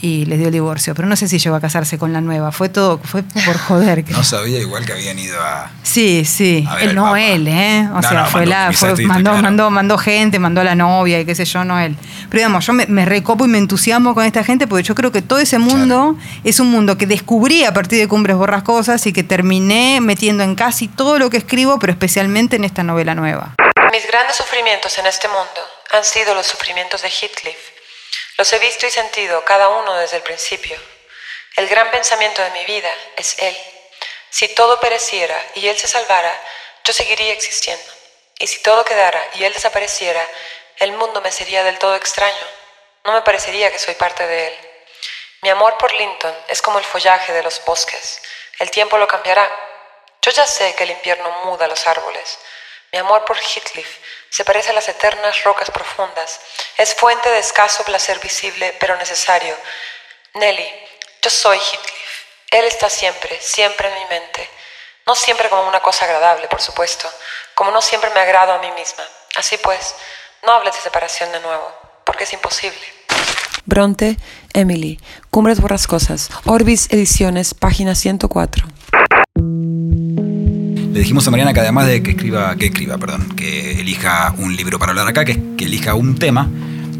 [0.00, 0.94] y les dio el divorcio.
[0.94, 2.52] Pero no sé si llegó a casarse con la nueva.
[2.52, 4.04] Fue todo, fue por joder.
[4.04, 5.70] que- No sabía igual que habían ido a...
[5.82, 6.64] Sí, sí.
[6.68, 7.22] A ver Él, al no Papa.
[7.22, 7.88] él, ¿eh?
[7.90, 9.42] O No, sea, no, fue mandó la, mis fue- artistas, mandó, claro.
[9.42, 11.96] mandó, mandó gente, mandó a la novia y qué sé yo, no él.
[12.28, 15.12] Pero digamos, yo me, me recopo y me entusiasmo con esta gente porque yo creo
[15.12, 19.12] que todo ese mundo es un mundo que descubrí a partir de Cumbres Borrascosas y
[19.12, 23.54] que terminé metiendo en casi todo lo que escribo, pero especialmente en esta novela nueva.
[23.92, 25.60] Mis grandes sufrimientos en este mundo
[25.96, 27.56] han sido los sufrimientos de Heathcliff.
[28.38, 30.78] Los he visto y sentido cada uno desde el principio.
[31.56, 33.56] El gran pensamiento de mi vida es Él.
[34.28, 36.38] Si todo pereciera y Él se salvara,
[36.84, 37.84] yo seguiría existiendo.
[38.38, 40.22] Y si todo quedara y Él desapareciera,
[40.76, 42.46] el mundo me sería del todo extraño.
[43.04, 44.58] No me parecería que soy parte de Él.
[45.40, 48.20] Mi amor por Linton es como el follaje de los bosques.
[48.58, 49.50] El tiempo lo cambiará.
[50.20, 52.38] Yo ya sé que el invierno muda los árboles.
[52.92, 53.98] Mi amor por Heathcliff
[54.30, 56.40] se parece a las eternas rocas profundas.
[56.76, 59.56] Es fuente de escaso placer visible, pero necesario.
[60.34, 60.68] Nelly,
[61.22, 62.24] yo soy Heathcliff.
[62.50, 64.48] Él está siempre, siempre en mi mente.
[65.06, 67.08] No siempre como una cosa agradable, por supuesto,
[67.54, 69.04] como no siempre me agrado a mí misma.
[69.36, 69.94] Así pues,
[70.44, 71.72] no hables de separación de nuevo,
[72.04, 72.80] porque es imposible.
[73.64, 74.16] Bronte,
[74.52, 75.00] Emily,
[75.30, 78.66] Cumbres Borrascosas, Orbis Ediciones, página 104.
[80.96, 84.56] Le dijimos a Mariana que además de que escriba, que escriba, perdón, que elija un
[84.56, 86.48] libro para hablar acá, que, que elija un tema,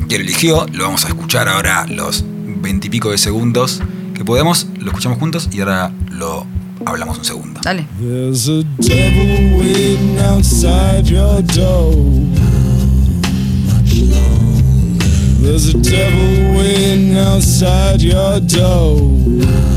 [0.07, 2.23] que lo eligió, lo vamos a escuchar ahora los
[2.61, 3.81] veintipico de segundos
[4.13, 6.47] que podemos, lo escuchamos juntos y ahora lo
[6.85, 7.61] hablamos un segundo.
[7.65, 7.87] Dale.
[7.99, 11.95] There's a devil waiting outside your door.
[15.41, 19.76] There's a devil waiting outside your door.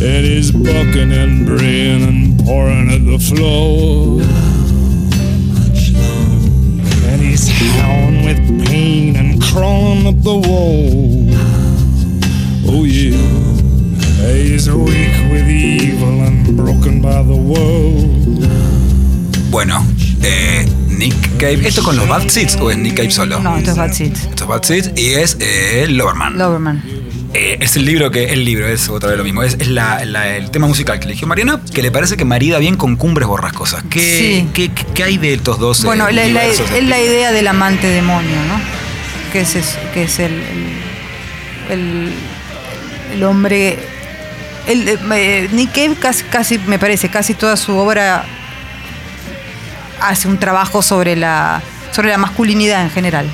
[0.00, 4.22] And he's bucking and braying and pouring at the floor.
[7.10, 11.26] And he's howling with pain and crawling up the wall.
[12.70, 13.16] Oh yeah.
[14.32, 18.46] He's weak with evil and broken by the world.
[19.50, 19.84] Bueno,
[20.22, 20.64] eh,
[20.96, 21.96] Nick Cave, ¿esto con
[27.34, 27.52] eh.
[27.52, 30.04] Eh, es el libro que, el libro es otra vez lo mismo, es, es la-
[30.04, 33.28] la- el tema musical que eligió Mariana, que le parece que marida bien con Cumbres
[33.28, 33.84] Borrascosas.
[33.90, 34.48] ¿Qué, Sí.
[34.54, 35.82] qué, qué- qué hay de estos dos?
[35.82, 36.70] eh, Bueno, la, la- universos?
[36.70, 38.60] es la idea del amante demonio, ¿no?
[39.32, 42.12] Que es, es- que es el, el, el-
[43.14, 43.78] el hombre...
[44.66, 48.24] El, eh, Nick Cave casi, casi, me parece, casi toda su obra
[50.00, 51.62] hace un trabajo sobre la,
[51.92, 53.26] sobre la masculinidad en general.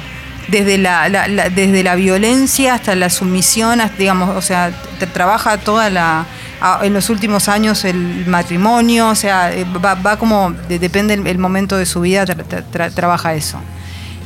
[0.48, 5.06] Desde la, la- la- desde la violencia hasta la sumisión, hasta, digamos, o sea, te-
[5.06, 6.26] trabaja toda la
[6.60, 11.14] a- en los últimos años el matrimonio, o sea, eh, va, va como, de- depende
[11.14, 13.58] el, el momento de su vida, tra- tra- tra- trabaja eso.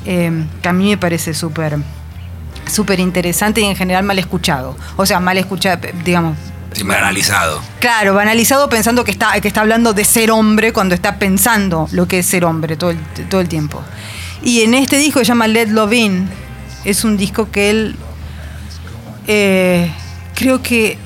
[0.06, 1.78] Eh, que a mí me parece súper
[2.66, 4.76] súper interesante y en general mal escuchado.
[4.96, 6.36] O sea, mal escuchado, digamos,
[6.72, 7.62] Sí, mal analizado.
[7.80, 12.06] Claro, banalizado pensando que está, que está hablando de ser hombre cuando está pensando lo
[12.06, 12.98] que es ser hombre todo el,
[13.30, 13.82] todo el tiempo.
[14.42, 16.28] Y en este disco se llama Let Love In,
[16.84, 17.96] es un disco que él
[19.26, 19.90] eh,
[20.34, 20.96] creo que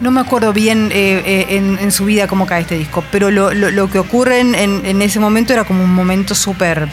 [0.00, 1.46] no me acuerdo bien eh, eh,
[1.80, 5.00] en, su vida cómo cae este disco, pero lo, lo- que ocurre en, en- en
[5.02, 6.86] ese momento era como un momento súper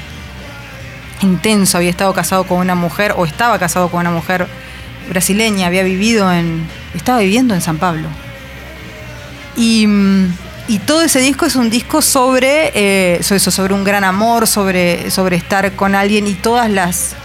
[1.21, 1.77] intenso.
[1.77, 4.47] Había estado casado con una mujer, o estaba casado con una mujer
[5.09, 6.65] brasileña, había vivido en.
[6.95, 8.07] estaba viviendo en San Pablo.
[9.57, 10.33] Y, mm,
[10.67, 14.47] y todo ese disco es un disco sobre, eh, sobre eso, sobre un gran amor,
[14.47, 17.15] sobre, sobre estar con alguien y todas las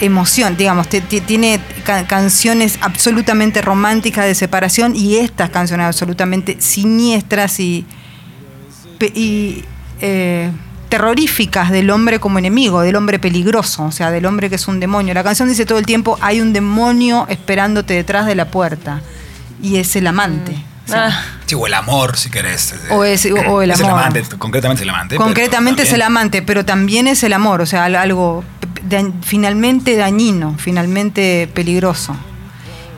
[0.00, 7.84] emociones, digamos, tiene ca- canciones absolutamente románticas de separación y estas canciones absolutamente siniestras y,
[9.14, 9.62] y
[10.00, 10.50] eh,
[10.88, 14.80] terroríficas del hombre como enemigo, del hombre peligroso, o sea, del hombre que es un
[14.80, 15.12] demonio.
[15.12, 19.02] La canción dice todo el tiempo, hay un demonio esperándote detrás de la puerta
[19.62, 20.56] y es el amante.
[20.86, 22.74] O sea, Ah, Sí, o el amor, si querés.
[22.90, 23.98] O es- o el Es amor.
[23.98, 25.14] amante, concretamente es el amante.
[25.16, 28.44] pero Concretamente es el también- amante, pero también es el amor, o sea, al- algo
[28.88, 32.14] da- finalmente dañino, finalmente peligroso.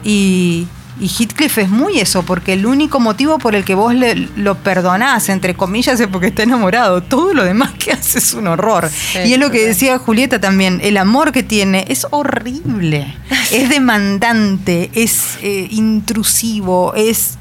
[0.05, 0.67] Y,
[1.01, 4.57] Y Heathcliff es muy eso, porque el único motivo por el que vos le, lo
[4.59, 7.03] perdonás, entre comillas, es porque está enamorado.
[7.03, 8.89] Todo lo demás que hace es un horror.
[9.25, 13.17] y es lo que decía Julieta también, el amor que tiene es horrible,
[13.51, 17.37] es demandante, es eh, intrusivo, es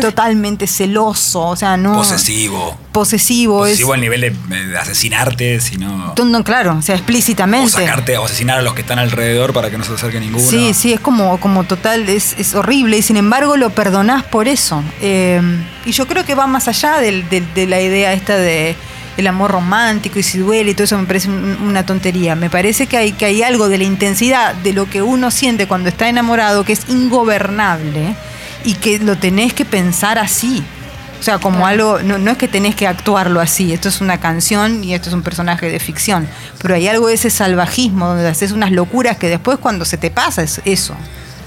[0.00, 1.94] totalmente celoso, o sea, no...
[1.94, 2.76] Posesivo.
[2.92, 3.58] Posesivo.
[3.58, 4.30] Posesivo es, al nivel de,
[4.66, 6.14] de asesinarte, sino...
[6.24, 7.66] no, claro, o sea, explícitamente.
[7.66, 10.44] O sacarte, o asesinar a los que están alrededor para que no se acerque ninguno.
[10.48, 14.48] Sí, sí, es como, como total, es, es horrible y sin embargo lo perdonás por
[14.48, 14.82] eso.
[15.00, 15.40] Eh,
[15.84, 18.74] y yo creo que va más allá del- del- de la idea esta de
[19.16, 22.34] el amor romántico y si duele y todo eso me parece un- una tontería.
[22.34, 25.66] Me parece que hay, que hay algo de la intensidad de lo que uno siente
[25.66, 28.14] cuando está enamorado que es ingobernable
[28.66, 30.62] y que lo tenés que pensar así.
[31.18, 34.20] O sea, como algo, no, no es que tenés que actuarlo así, esto es una
[34.20, 36.28] canción y esto es un personaje de ficción,
[36.60, 40.10] pero hay algo de ese salvajismo donde haces unas locuras que después cuando se te
[40.10, 40.94] pasa es eso.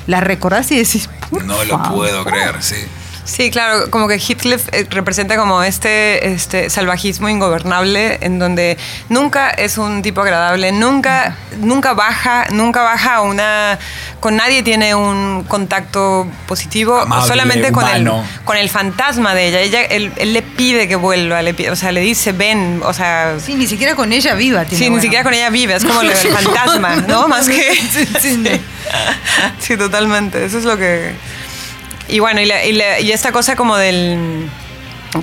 [0.07, 1.93] Las recordás y decís, "Por No lo favor".
[1.99, 2.77] puedo creer, sí.
[3.23, 8.77] Sí, claro, como que Heathcliff eh, representa como este, este salvajismo ingobernable en donde
[9.09, 13.77] nunca es un tipo agradable, nunca, nunca baja, nunca baja a una,
[14.19, 18.09] con nadie tiene un contacto positivo, Amable, solamente con el,
[18.45, 19.59] con el fantasma de ella.
[19.59, 22.93] ella él, él le pide que vuelva, le pide- o sea, le dice ven, o
[22.93, 24.65] sea, Sí, ni siquiera con ella viva.
[24.65, 27.27] Tiene Sí, ni siquiera con ella vive, es como lo del fantasma, ¿no?
[27.27, 27.75] Más que.
[27.75, 28.61] Sí, sí, sí.
[29.59, 30.43] Sí, totalmente.
[30.45, 31.11] Eso es lo que.
[32.09, 34.49] Y bueno, y, la- y la- y esta cosa como del.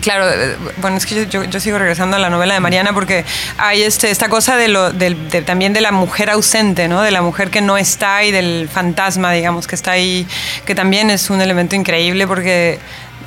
[0.01, 3.25] Claro, eh, bueno, es que yo, yo- sigo regresando a la novela de Mariana porque
[3.57, 7.03] hay este, esta cosa de lo, del- de- también de la mujer ausente, ¿no?
[7.03, 10.27] De la mujer que no está y del fantasma, digamos, que está ahí,
[10.65, 12.81] que también es un elemento increíble porque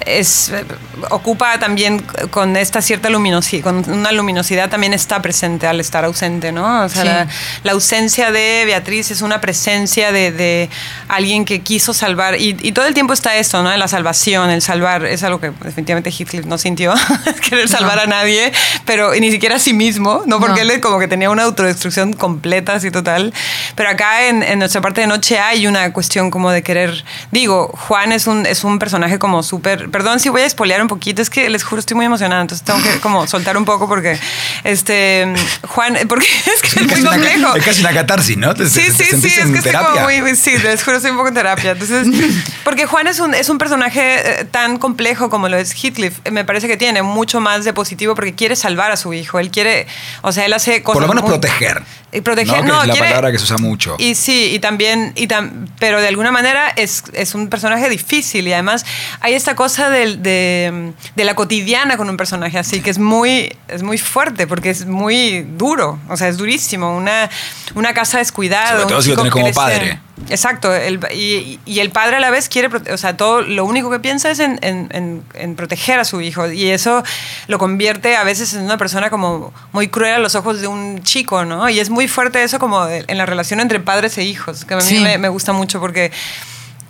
[0.06, 0.64] es, eh,
[1.10, 2.00] ocupa también
[2.32, 6.84] con esta cierta luminosidad, con una luminosidad también está presente al estar ausente, ¿no?
[6.86, 7.08] O sea, Sí.
[7.08, 7.28] la,
[7.64, 10.70] la ausencia de Beatriz es una presencia de, de
[11.08, 13.76] alguien que quiso salvar, y, y todo el tiempo está esto, ¿no?
[13.76, 16.94] La salvación, el salvar, es algo que definitivamente Heathcliff no sintió,
[17.50, 18.52] querer salvar a nadie,
[18.86, 20.40] pero ni siquiera a sí mismo, ¿no?
[20.40, 20.72] Porque No.
[20.72, 23.34] él como que tenía una autodestrucción completa, así total.
[23.76, 27.68] Pero acá en, en nuestra parte de noche hay una cuestión como de querer, digo,
[27.88, 31.22] Juan es un, es un personaje como súper, perdón si voy a espolear un poquito,
[31.22, 34.18] es que les juro estoy muy emocionada, entonces tengo que como soltar un poco porque,
[34.64, 35.34] este,
[35.68, 37.56] Juan, porque es que es muy una, complejo.
[37.56, 38.54] es casi una catarsis, ¿no?
[38.54, 39.90] ¿Te, Sí, te- sí, sí, es que estoy terapia?
[40.04, 41.72] como muy, sí, les juro, estoy un poco en terapia.
[41.72, 42.08] Entonces,
[42.64, 46.20] porque Juan es un, es un personaje eh, tan complejo como lo es Heathcliff.
[46.26, 49.40] Eh, Me parece que tiene mucho más de positivo porque quiere salvar a su hijo.
[49.40, 49.88] Él quiere,
[50.22, 50.94] o sea, él hace cosas.
[50.96, 51.84] Por lo menos muy- proteger.
[52.12, 52.74] Y proteger, ¿no?
[52.74, 53.96] no, que es la quiere- palabra que se usa mucho.
[54.00, 58.48] Y sí, y también, y tam- pero de alguna manera es, es un personaje difícil
[58.48, 58.84] y además
[59.22, 63.56] hay esta cosa del- de, de la cotidiana con un personaje así, que es muy,
[63.68, 66.98] es muy fuerte porque es muy duro, o sea, es durísimo.
[66.98, 67.30] Una,
[67.76, 68.72] una casa descuidada.
[68.72, 70.00] Sobre un todo si lo tenés como crece- padre.
[70.30, 73.90] Exacto, el- y, y el padre a la vez quiere, o sea, todo lo único
[73.90, 77.04] que piensa es en, en- en- en proteger a su hijo y eso
[77.48, 81.02] lo convierte a veces en una persona como muy cruel a los ojos de un
[81.04, 81.70] chico, ¿no?
[81.70, 84.74] Y es muy fuerte eso como de- en la relación entre padres e hijos, que
[84.74, 85.00] a mí Sí.
[85.00, 86.12] me, me gusta mucho porque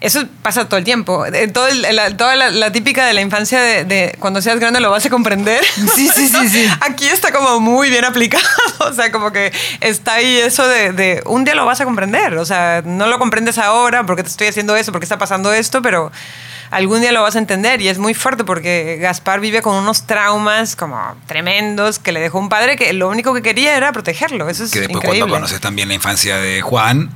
[0.02, 1.26] eso pasa todo el tiempo.
[1.26, 4.60] Eh, todo el- la, toda la, la típica de la infancia de, de cuando seas
[4.60, 5.62] grande lo vas a comprender.
[5.96, 6.68] Sí, sí, sí, sí.
[6.82, 8.44] Aquí está como muy bien aplicado.
[8.80, 12.36] O sea, como que está ahí eso de, de un día lo vas a comprender.
[12.38, 15.82] O sea, no lo comprendes ahora porque te estoy haciendo eso, porque está pasando esto,
[15.82, 16.12] pero
[16.72, 17.82] algún día lo vas a entender.
[17.82, 20.98] Y es muy fuerte porque Gaspar vive con unos traumas como
[21.28, 24.50] tremendos que le dejó un padre que lo único que quería era protegerlo.
[24.50, 25.20] Eso es que después increíble.
[25.22, 27.10] cuando conoces también la infancia de Juan,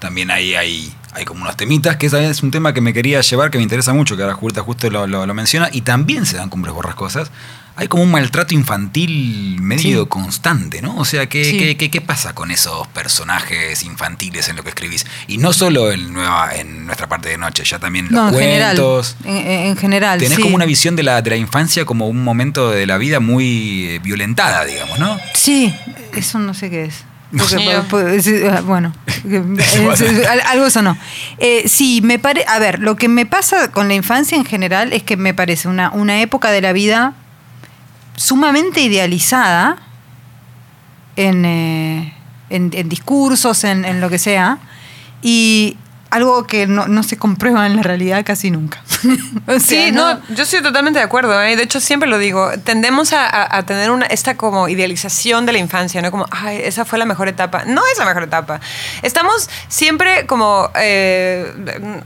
[0.00, 3.50] también ahí hay, hay como unos temitas, que es un tema que me quería llevar,
[3.50, 6.36] que me interesa mucho, que ahora Julieta justo lo, lo- lo menciona, y también se
[6.36, 7.30] dan cumbres borrascosas.
[7.78, 10.08] Hay como un maltrato infantil medio Sí.
[10.08, 10.96] constante, ¿no?
[10.96, 11.58] O sea, ¿qué, Sí.
[11.58, 15.04] qué, qué- qué pasa con esos personajes infantiles en lo que escribís?
[15.26, 18.38] Y no solo en, nueva, en nuestra parte de noche, ya también en los en
[18.38, 18.76] general.
[18.76, 19.16] cuentos.
[19.24, 20.18] En, en general.
[20.18, 20.42] Tenés sí.
[20.42, 23.88] como una visión de la, de la infancia como un momento de la vida muy
[23.88, 25.18] eh, violentada, digamos, ¿no?
[25.34, 25.74] Sí,
[26.14, 27.04] eso no sé qué es.
[27.36, 27.82] Porque, Ni yo.
[27.82, 28.92] po- po- es- eh, bueno,
[30.50, 30.96] algo eso no.
[31.38, 34.92] Eh, sí, me pare, a ver, lo que me pasa con la infancia en general
[34.92, 37.14] es que me parece una, una época de la vida
[38.16, 39.76] sumamente idealizada
[41.16, 42.14] en, eh,
[42.50, 44.58] en- en discursos, en, en lo que sea,
[45.22, 45.76] y
[46.10, 48.82] algo que no, no se comprueba en la realidad casi nunca.
[49.46, 51.40] O sea, Sí, no, yo estoy totalmente de acuerdo.
[51.42, 51.56] ¿eh?
[51.56, 52.50] De hecho, siempre lo digo.
[52.64, 56.10] Tendemos a, a- a tener una, esta como idealización de la infancia, ¿no?
[56.10, 57.64] Como, ay, esa fue la mejor etapa.
[57.66, 58.60] No es la mejor etapa.
[59.02, 61.52] Estamos siempre como, eh,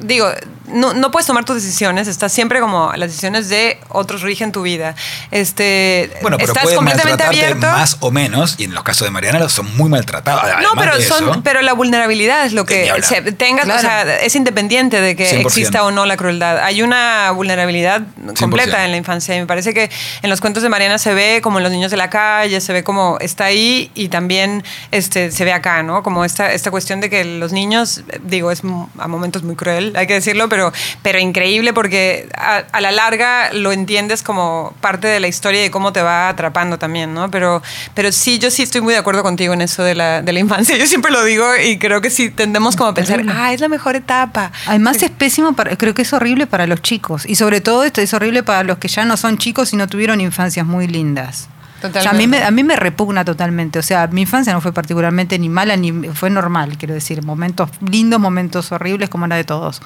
[0.01, 0.29] digo,
[0.69, 2.09] no, no puedes tomar tus decisiones.
[2.09, 4.95] Estás siempre como, las decisiones de otros rigen tu vida.
[5.31, 7.67] Este, Bueno, pero estás completamente abierto.
[7.67, 10.43] más o menos, y en los casos de Mariana son muy maltratados.
[10.63, 13.79] No, pero, son, eso, pero la vulnerabilidad es lo que se, tengas, Claro.
[13.79, 13.90] o sea,
[14.23, 15.41] es independiente de que 100%.
[15.43, 16.59] exista o no la crueldad.
[16.59, 18.39] Hay una vulnerabilidad 100%.
[18.39, 19.91] completa en la infancia y me parece que
[20.23, 22.73] en los cuentos de Mariana se ve como en los niños de la calle, se
[22.73, 26.03] ve como está ahí y también este, se ve acá, ¿no?
[26.03, 28.63] Como esta, esta cuestión de que los niños, digo, es
[28.99, 30.73] a momentos muy cruel, hay que decirlo, pero,
[31.03, 35.71] pero increíble porque a, a la larga lo entiendes como parte de la historia y
[35.71, 37.31] cómo te va atrapando también, ¿no?
[37.31, 37.63] Pero,
[37.95, 40.41] pero sí, yo sí estoy muy de acuerdo contigo en eso de la, de la
[40.41, 40.77] infancia.
[40.81, 43.69] Yo siempre lo digo y creo que sí tendemos como a pensar, ah, es la
[43.69, 44.53] mejor etapa.
[44.67, 47.25] Además es pésimo, para, creo que es horrible para los chicos.
[47.27, 49.89] Y sobre todo esto es horrible para los que ya no son chicos y no
[49.89, 51.49] tuvieron infancias muy lindas.
[51.83, 53.79] O sea, a, mí me, a mí me repugna totalmente.
[53.79, 57.23] O sea, mi infancia no fue particularmente ni mala ni fue normal, quiero decir.
[57.25, 59.81] Momentos lindos, momentos horribles, como la de todos.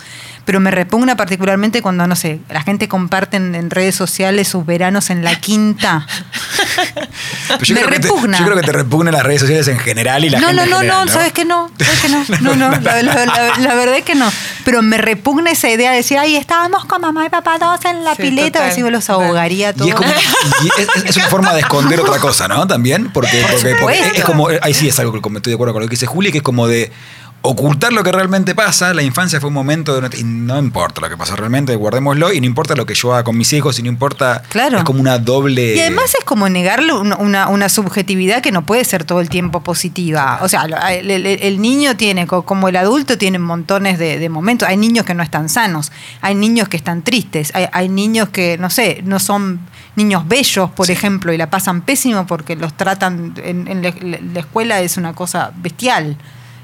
[0.44, 4.66] Pero me repugna particularmente cuando, no sé, la gente comparte en, en redes sociales sus
[4.66, 6.06] veranos en la quinta.
[7.62, 8.38] Yo me creo que te- repugna.
[8.38, 10.64] yo creo que te repugnan las redes sociales en general y la no, gente no,
[10.64, 12.08] en no, general, no, sabes que no, sabes que
[12.40, 14.30] no, no, no, la, la- la- la verdad es que no.
[14.64, 18.02] Pero me repugna esa idea de decir, ay, estábamos con mamá y papá todos en
[18.04, 19.86] la Sí, pileta, total, a ver si me los ahogaría todos.
[19.86, 22.66] Y es, como, y es, es- es una forma de esconder otra cosa, ¿no?
[22.66, 24.18] También, porque, porque, porque supuesto.
[24.18, 26.30] es como, ahí sí es algo que estoy de acuerdo con lo que dice Juli,
[26.32, 26.90] que es como de
[27.46, 28.94] ocultar lo que realmente pasa.
[28.94, 32.32] La infancia fue un momento de no, y no importa lo que pasó realmente, guardémoslo,
[32.32, 34.42] y no importa lo que yo haga con mis hijos, y no importa.
[34.48, 34.78] Claro.
[34.78, 35.74] Es como una doble.
[35.76, 39.62] Y además es como negarle una, una- subjetividad que no puede ser todo el tiempo
[39.62, 40.38] positiva.
[40.40, 44.28] O sea, el, el- el niño tiene, co- como el adulto, tiene montones de, de
[44.30, 44.66] momentos.
[44.66, 48.56] Hay niños que no están sanos, hay niños que están tristes, hay, hay niños que,
[48.58, 49.60] no sé, no son
[49.96, 53.92] niños bellos, por ejemplo, y la pasan pésimo porque los tratan en, en la,
[54.32, 56.16] la escuela es una cosa bestial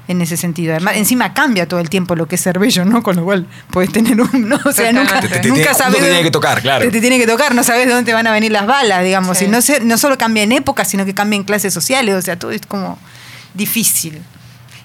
[0.07, 0.73] en ese sentido.
[0.73, 3.01] Además, encima cambia todo el tiempo lo que es ser bello, ¿no?
[3.01, 4.49] Con lo cual puedes tener un...
[4.49, 4.59] ¿no?
[4.65, 5.21] O sea, nunca.
[5.21, 5.99] Te- te- te- nunca uno sabes...
[5.99, 6.83] te tiene que tocar, claro.
[6.83, 9.03] te- te tiene que tocar, no sabes de dónde te van a venir las balas,
[9.03, 9.37] digamos.
[9.37, 9.45] Sí.
[9.45, 12.15] Y no, sé, no solo cambia en época, sino que cambia en clases sociales.
[12.15, 12.97] O sea, todo es como
[13.53, 14.21] difícil.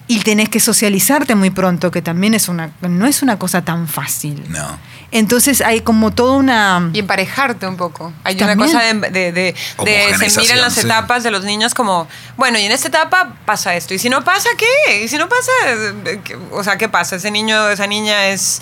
[0.09, 3.87] Y tenés que socializarte muy pronto, que también es una, no es una cosa tan
[3.89, 4.41] fácil.
[4.49, 4.79] No.
[5.11, 6.89] Entonces hay como toda una...
[6.93, 8.13] Y emparejarte un poco.
[8.23, 8.57] Hay También.
[8.59, 10.81] una cosa de, de, de- de- se miran las sí.
[10.81, 13.93] etapas de los niños como, bueno, y en esta etapa pasa esto.
[13.93, 15.03] Y si no pasa, ¿qué?
[15.03, 16.37] Y si no pasa, eh, ¿qué?
[16.51, 17.17] o sea, ¿qué pasa?
[17.17, 18.61] Ese niño, esa niña es...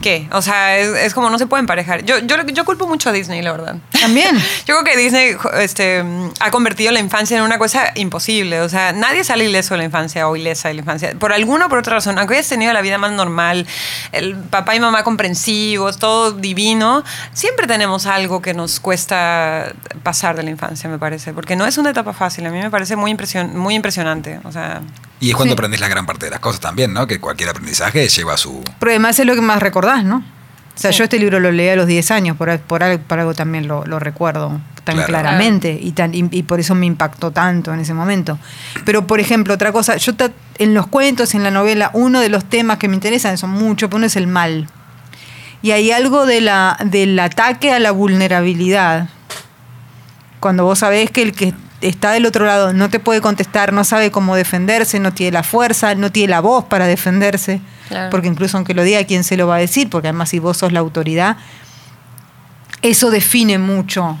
[0.00, 0.28] ¿Qué?
[0.32, 2.04] O sea, es, es como no se puede emparejar.
[2.04, 3.76] Yo, yo, yo culpo mucho a Disney, la verdad.
[4.00, 4.36] También.
[4.66, 6.04] Yo creo que Disney este,
[6.40, 8.60] ha convertido la infancia en una cosa imposible.
[8.60, 11.14] O sea, nadie sale ileso de la infancia o ilesa de la infancia.
[11.18, 13.66] Por alguna o por otra razón, aunque hayas tenido la vida más normal,
[14.12, 19.72] el papá y mamá comprensivos, todo divino, siempre tenemos algo que nos cuesta
[20.02, 21.32] pasar de la infancia, me parece.
[21.32, 22.46] Porque no es una etapa fácil.
[22.46, 24.40] A mí me parece muy, impresion, muy impresionante.
[24.44, 24.82] O sea,
[25.20, 25.58] Y es cuando Sí.
[25.58, 27.06] aprendes la gran parte de las cosas también, ¿no?
[27.06, 28.62] Que cualquier aprendizaje lleva su.
[28.78, 30.18] Pero además es lo que más recordás, ¿no?
[30.18, 30.98] O sea, Sí.
[30.98, 33.66] yo este libro lo leí a los 10 años, por, por, algo, por algo también
[33.66, 35.08] lo, lo recuerdo tan Claro.
[35.08, 38.38] claramente y, tan, y, y por eso me impactó tanto en ese momento.
[38.86, 42.28] Pero, por ejemplo, otra cosa, yo ta- en los cuentos, en la novela, uno de
[42.30, 44.68] los temas que me interesan, son mucho, pero uno es el mal.
[45.62, 49.08] Y hay algo de la, del ataque a la vulnerabilidad.
[50.40, 53.84] Cuando vos sabés que el que está del otro lado no te puede contestar, no
[53.84, 57.60] sabe cómo defenderse, no tiene la fuerza, no tiene la voz para defenderse.
[57.88, 58.10] Claro.
[58.10, 59.88] Porque incluso aunque lo diga, ¿quién se lo va a decir?
[59.88, 61.36] Porque además si vos sos la autoridad,
[62.82, 64.18] eso define mucho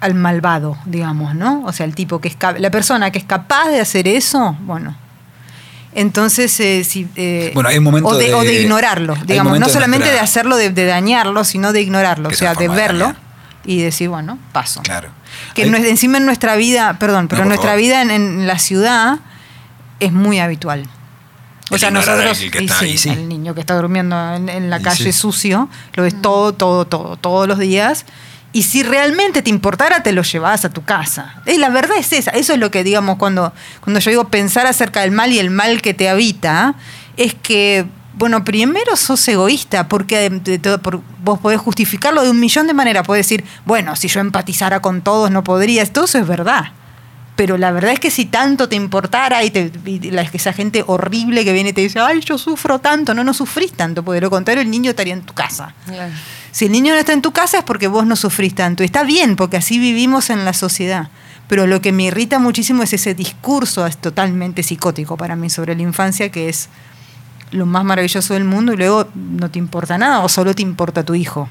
[0.00, 1.62] al malvado, digamos, ¿no?
[1.64, 4.96] O sea, el tipo que es la persona que es capaz de hacer eso, bueno.
[5.94, 9.58] Entonces, eh, si, eh, Bueno, hay un momento o, de, de- o de ignorarlo, digamos,
[9.58, 12.68] no de solamente nuestra- de hacerlo, de, de dañarlo, sino de ignorarlo, o sea, de
[12.68, 13.20] de verlo dañar.
[13.64, 14.82] y decir, bueno, paso.
[14.82, 15.08] Claro.
[15.54, 17.80] Que Hay- no es- encima en nuestra vida, perdón, pero No, en por nuestra favor.
[17.82, 19.18] vida en, en la ciudad
[20.00, 20.84] es muy habitual.
[21.70, 23.08] O El sea, nosotros, que y está sí, ahí, sí.
[23.08, 25.12] el niño que está durmiendo en, en la calle sí.
[25.12, 28.04] sucio, lo ves todo, todo, todo, todos los días.
[28.52, 31.34] Y si realmente te importara, te lo llevabas a tu casa.
[31.44, 32.30] Eh, la verdad es esa.
[32.30, 35.50] Eso es lo que, digamos, cuando, cuando yo digo pensar acerca del mal y el
[35.50, 36.74] mal que te habita,
[37.16, 37.84] es que,
[38.16, 42.66] bueno, primero sos egoísta, porque de- de todo- por- vos podés justificarlo de un millón
[42.66, 43.06] de maneras.
[43.06, 45.92] Podés decir, bueno, si yo empatizara con todos, no podrías.
[45.92, 46.72] Todo eso es verdad.
[47.36, 50.82] Pero la verdad es que si tanto te importara y, te, y la- esa gente
[50.86, 54.16] horrible que viene y te dice, ay, yo sufro tanto, no, no sufrís tanto, porque
[54.16, 55.74] de lo contrario el niño estaría en tu casa.
[56.50, 58.82] Si el niño no está en tu casa es porque vos no sufrís tanto.
[58.82, 61.10] Y está bien, porque así vivimos en la sociedad.
[61.48, 65.76] Pero lo que me irrita muchísimo es ese discurso es totalmente psicótico para mí sobre
[65.76, 66.70] la infancia, que es
[67.52, 71.04] lo más maravilloso del mundo y luego no te importa nada o solo te importa
[71.04, 71.48] tu hijo.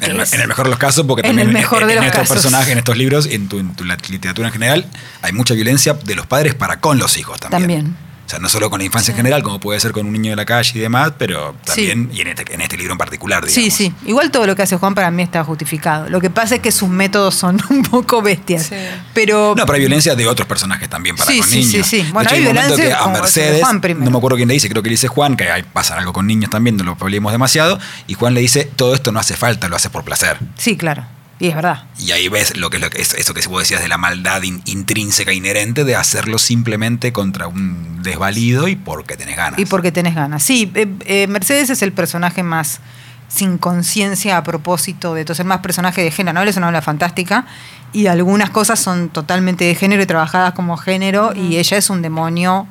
[0.00, 1.98] En el, en mejor de los casos, porque En también el mejor en, de en
[1.98, 2.36] los estos casos.
[2.36, 4.86] personajes, en estos libros, y en tu, en tu la literatura en general,
[5.20, 7.60] hay mucha violencia de los padres para con los hijos también.
[7.60, 7.96] También.
[8.32, 10.30] O sea, no solo con la infancia en general, como puede ser con un niño
[10.30, 13.44] de la calle y demás, pero también, y en este, en este libro en particular,
[13.44, 13.54] digamos.
[13.54, 13.92] Sí, sí.
[14.06, 16.08] Igual todo lo que hace Juan para mí está justificado.
[16.08, 18.62] Lo que pasa es que sus métodos son un poco bestias.
[18.68, 18.74] Sí.
[19.12, 21.86] Pero, No, pero hay violencia de otros personajes también para Sí, con sí, niños.
[21.86, 22.02] sí, sí.
[22.06, 24.04] De Bueno, hecho, hay violencia que a Mercedes, Juan primero.
[24.06, 26.14] no me acuerdo quién le dice, creo que le dice Juan, que hay, pasa algo
[26.14, 29.36] con niños también, no lo hablemos demasiado, y Juan le dice, todo esto no hace
[29.36, 30.38] falta, lo hace por placer.
[30.56, 31.04] sí, claro.
[31.42, 31.82] Y es verdad.
[31.98, 33.98] Y ahí ves lo que es lo que es eso que vos decías de la
[33.98, 39.58] maldad in- intrínseca inherente de hacerlo simplemente contra un desvalido y porque tenés ganas.
[39.58, 40.44] Y porque tenés ganas.
[40.44, 42.78] Sí, eh, eh, Mercedes es el personaje más
[43.26, 46.32] sin conciencia a propósito de todo, es el más personaje de género.
[46.34, 47.44] La novela es una novela fantástica
[47.92, 52.02] y algunas cosas son totalmente de género y trabajadas como género y ella es un
[52.02, 52.68] demonio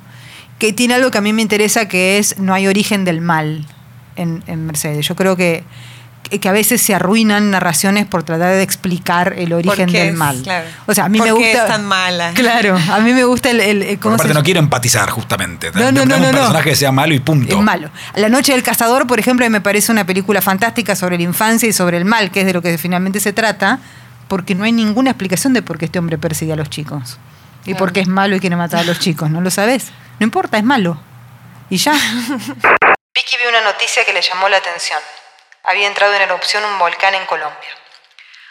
[0.60, 3.66] que tiene algo que a mí me interesa que es no hay origen del mal
[4.16, 5.06] en, en Mercedes.
[5.08, 5.66] Yo creo que,
[6.30, 10.14] que a veces se arruinan narraciones por tratar de explicar el origen qué del es?
[10.16, 10.42] mal.
[10.44, 10.66] Claro.
[10.86, 11.64] O sea, a mí ¿Por me qué gusta...
[11.64, 12.32] es tan mala?
[12.36, 13.60] Claro, a mí me gusta el...
[13.60, 15.72] el- el- Por ¿cómo aparte se- no quiero empatizar justamente.
[15.74, 16.38] No, no, no, no, un no.
[16.38, 17.58] personaje que sea malo y punto.
[17.58, 17.90] Es malo.
[18.16, 21.74] La Noche del Cazador, por ejemplo, me parece una película fantástica sobre la infancia y
[21.74, 23.80] sobre el mal, que es de lo que finalmente se trata,
[24.30, 27.18] porque no hay ninguna explicación de por qué este hombre persigue a los chicos.
[27.66, 29.92] Y por qué es malo y quiere matar a los chicos, ¿no lo sabes?
[30.20, 30.98] No importa, es malo.
[31.70, 31.94] Y ya.
[33.14, 35.00] Vicky vio una noticia que le llamó la atención.
[35.64, 37.70] Había entrado en erupción un volcán en Colombia.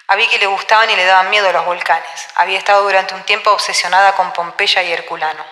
[0.07, 2.29] A Vicky le gustaban y le daban miedo los volcanes.
[2.37, 5.45] Había estado durante un tiempo obsesionada con Pompeya y Herculano.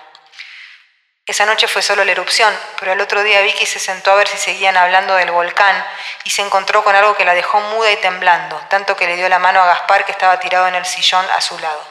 [1.26, 4.26] Esa noche fue solo la erupción, pero al otro día Vicky se sentó a ver
[4.26, 5.86] si seguían hablando del volcán
[6.24, 9.28] y se encontró con algo que la dejó muda y temblando, tanto que le dio
[9.28, 11.84] la mano a Gaspar que estaba tirado en el sillón a su lado.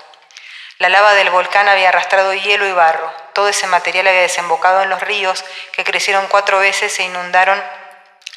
[0.80, 3.14] La lava del volcán había arrastrado hielo y barro.
[3.34, 7.64] Todo ese material había desembocado en los ríos que crecieron cuatro veces e inundaron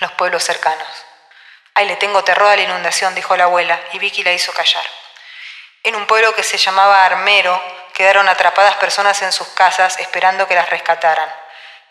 [0.01, 1.10] los pueblos cercanos.
[1.81, 4.85] Le tengo terror a la inundación, dijo la abuela, y Vicky la hizo callar.
[5.83, 7.61] En un pueblo que se llamaba Armero,
[7.95, 11.29] quedaron atrapadas personas en sus casas esperando que las rescataran.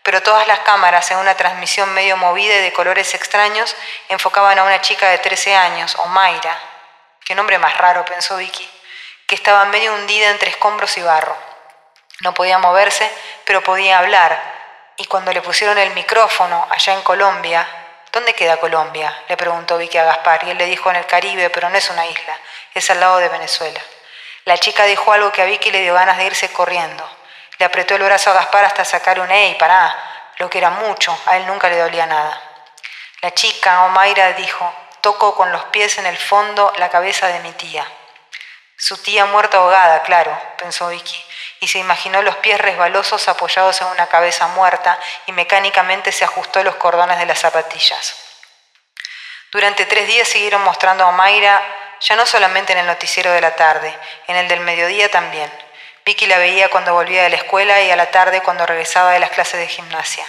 [0.03, 3.75] Pero todas las cámaras, en una transmisión medio movida y de colores extraños,
[4.09, 6.57] enfocaban a una chica de 13 años, Omaira.
[7.25, 8.69] Qué nombre más raro, pensó Vicky,
[9.27, 11.35] que estaba medio hundida entre escombros y barro.
[12.21, 13.11] No podía moverse,
[13.43, 14.39] pero podía hablar.
[14.97, 17.67] Y cuando le pusieron el micrófono allá en Colombia,
[18.11, 19.23] ¿dónde queda Colombia?
[19.27, 21.89] Le preguntó Vicky a Gaspar, y él le dijo en el Caribe, pero no es
[21.89, 22.37] una isla,
[22.73, 23.81] es al lado de Venezuela.
[24.45, 27.07] La chica dijo algo que a Vicky le dio ganas de irse corriendo.
[27.57, 29.95] Le apretó el brazo a Gaspar hasta sacar un ey, pará,
[30.37, 32.41] lo que era mucho, a él nunca le dolía nada.
[33.21, 37.51] La chica, Omaira, dijo, toco con los pies en el fondo la cabeza de mi
[37.51, 37.85] tía.
[38.77, 41.25] Su tía muerta ahogada, claro, pensó Vicky,
[41.59, 46.63] y se imaginó los pies resbalosos apoyados en una cabeza muerta y mecánicamente se ajustó
[46.63, 48.15] los cordones de las zapatillas.
[49.51, 51.61] Durante tres días siguieron mostrando a Mayra,
[52.01, 53.97] ya no solamente en el noticiero de la tarde,
[54.27, 55.51] en el del mediodía también.
[56.05, 59.19] Vicky la veía cuando volvía de la escuela y a la tarde cuando regresaba de
[59.19, 60.25] las clases de gimnasia.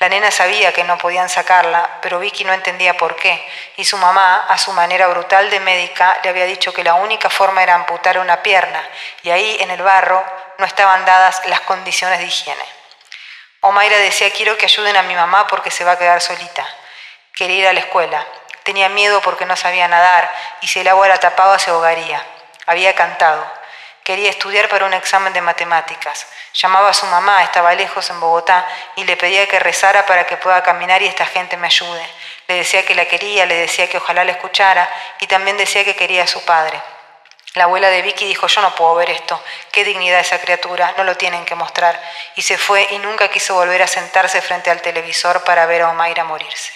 [0.00, 3.46] La nena sabía que no podían sacarla, pero Vicky no entendía por qué,
[3.76, 7.28] y su mamá, a su manera brutal de médica, le había dicho que la única
[7.28, 8.82] forma era amputar una pierna,
[9.22, 10.24] y ahí, en el barro,
[10.56, 12.64] no estaban dadas las condiciones de higiene.
[13.60, 16.66] Omaira decía, quiero que ayuden a mi mamá porque se va a quedar solita.
[17.34, 18.26] Quería ir a la escuela.
[18.62, 20.30] Tenía miedo porque no sabía nadar,
[20.62, 22.24] y si el agua la tapaba se ahogaría.
[22.64, 23.59] Había cantado.
[24.10, 26.26] Quería estudiar para un examen de matemáticas.
[26.52, 30.36] Llamaba a su mamá, estaba lejos en Bogotá, y le pedía que rezara para que
[30.36, 32.04] pueda caminar y esta gente me ayude.
[32.48, 34.90] Le decía que la quería, le decía que ojalá la escuchara,
[35.20, 36.82] y también decía que quería a su padre.
[37.54, 39.40] La abuela de Vicky dijo, yo no puedo ver esto,
[39.70, 41.96] qué dignidad esa criatura, no lo tienen que mostrar.
[42.34, 45.90] Y se fue y nunca quiso volver a sentarse frente al televisor para ver a
[45.90, 46.72] Omaira morirse.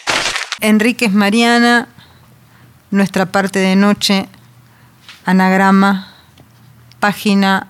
[0.61, 1.89] Enríquez Mariana,
[2.93, 4.29] nuestra parte de noche,
[5.27, 6.14] anagrama,
[7.05, 7.67] página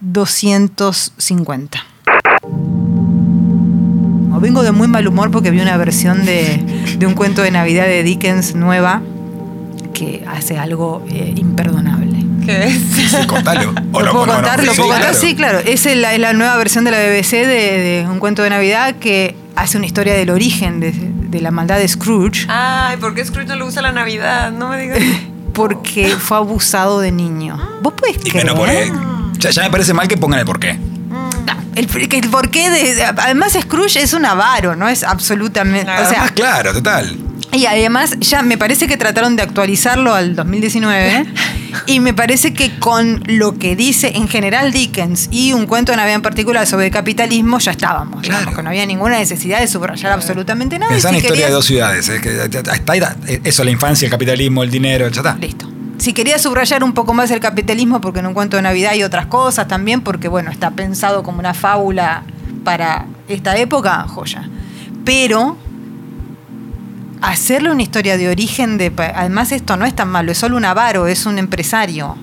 [0.00, 1.84] 250.
[4.32, 7.50] O vengo de muy mal humor porque vi una versión de, de un cuento de
[7.50, 9.02] Navidad de Dickens nueva
[9.92, 12.24] que hace algo eh, imperdonable.
[12.46, 12.78] ¿Qué es?
[13.10, 13.74] Sí, contalo.
[13.92, 14.62] O ¿Lo puedo no, no, contar?
[14.62, 15.00] ¿Lo sí, puedo contar?
[15.00, 15.18] claro.
[15.20, 15.58] Sí, claro.
[15.58, 18.94] Es la, es la nueva versión de la BBC de, de un cuento de Navidad
[19.00, 22.46] que hace una historia del origen de, de la maldad de Scrooge.
[22.46, 24.52] Ay, ¿por qué Scrooge no le gusta la Navidad?
[24.52, 25.00] No me digas.
[25.54, 27.56] porque fue abusado de niño.
[27.80, 28.44] ¿Vos podés Y creer?
[28.44, 28.68] menos por
[29.38, 30.78] ya, ya me parece mal que pongan el porqué.
[31.74, 34.88] El, el porqué de, de- Además, Scrooge es un avaro, ¿no?
[34.88, 35.84] Es absolutamente.
[35.84, 36.06] Claro.
[36.06, 37.16] O sea, Ah, claro, total.
[37.54, 41.26] Y además, ya me parece que trataron de actualizarlo al 2019
[41.86, 45.96] Y me parece que con lo que dice en general Dickens y un cuento de
[45.96, 48.22] Navidad en particular sobre el capitalismo ya estábamos.
[48.22, 48.56] digamos, Claro.
[48.56, 50.92] que no había ninguna necesidad de subrayar absolutamente nada.
[50.92, 52.08] Pensá en si la historia de dos ciudades.
[52.08, 55.34] es que da- eso, la infancia, el capitalismo, el dinero, ya está.
[55.34, 55.68] Listo.
[55.98, 59.02] Si quería subrayar un poco más el capitalismo, porque en un cuento de Navidad hay
[59.02, 62.22] otras cosas también, porque bueno, está pensado como una fábula
[62.62, 64.48] para esta época, joya.
[65.04, 65.56] Pero
[67.30, 68.90] hacerle una historia de origen de.
[68.90, 72.16] pa- Además, esto no es tan malo, es solo un avaro, es un empresario.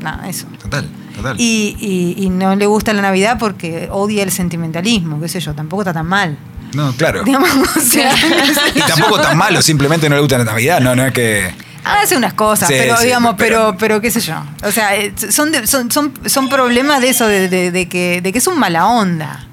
[0.00, 0.46] Nada, eso.
[0.60, 1.36] Total, total.
[1.40, 5.54] Y, y- y no le gusta la Navidad porque odia el sentimentalismo, qué sé yo,
[5.54, 6.36] tampoco está tan mal.
[6.74, 7.22] No, claro.
[7.22, 8.12] Digamos, o sea,
[8.74, 11.54] Y tampoco tan malo, simplemente no le gusta la Navidad, no, no es que.
[11.84, 14.36] Hace unas cosas, Sí, pero sí, digamos, pero- pero, pero qué sé yo.
[14.64, 18.20] O sea, eh, son, de- son, son, son problemas de eso, de, de- de que,
[18.22, 19.46] de que es un mala onda.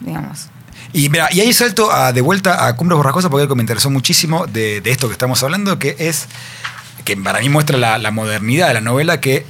[0.00, 0.48] Digamos.
[0.96, 3.62] Y mira, y ahí salto a- de vuelta a Cumbres Borrascosas porque algo que me
[3.62, 6.26] interesó muchísimo de, de esto que estamos hablando, que es
[7.04, 9.44] que para mí muestra la, la modernidad de la novela, que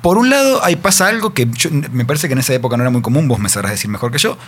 [0.00, 2.84] por un lado ahí pasa algo que yo- me parece que en esa época no
[2.84, 4.38] era muy común, vos me sabrás decir mejor que yo.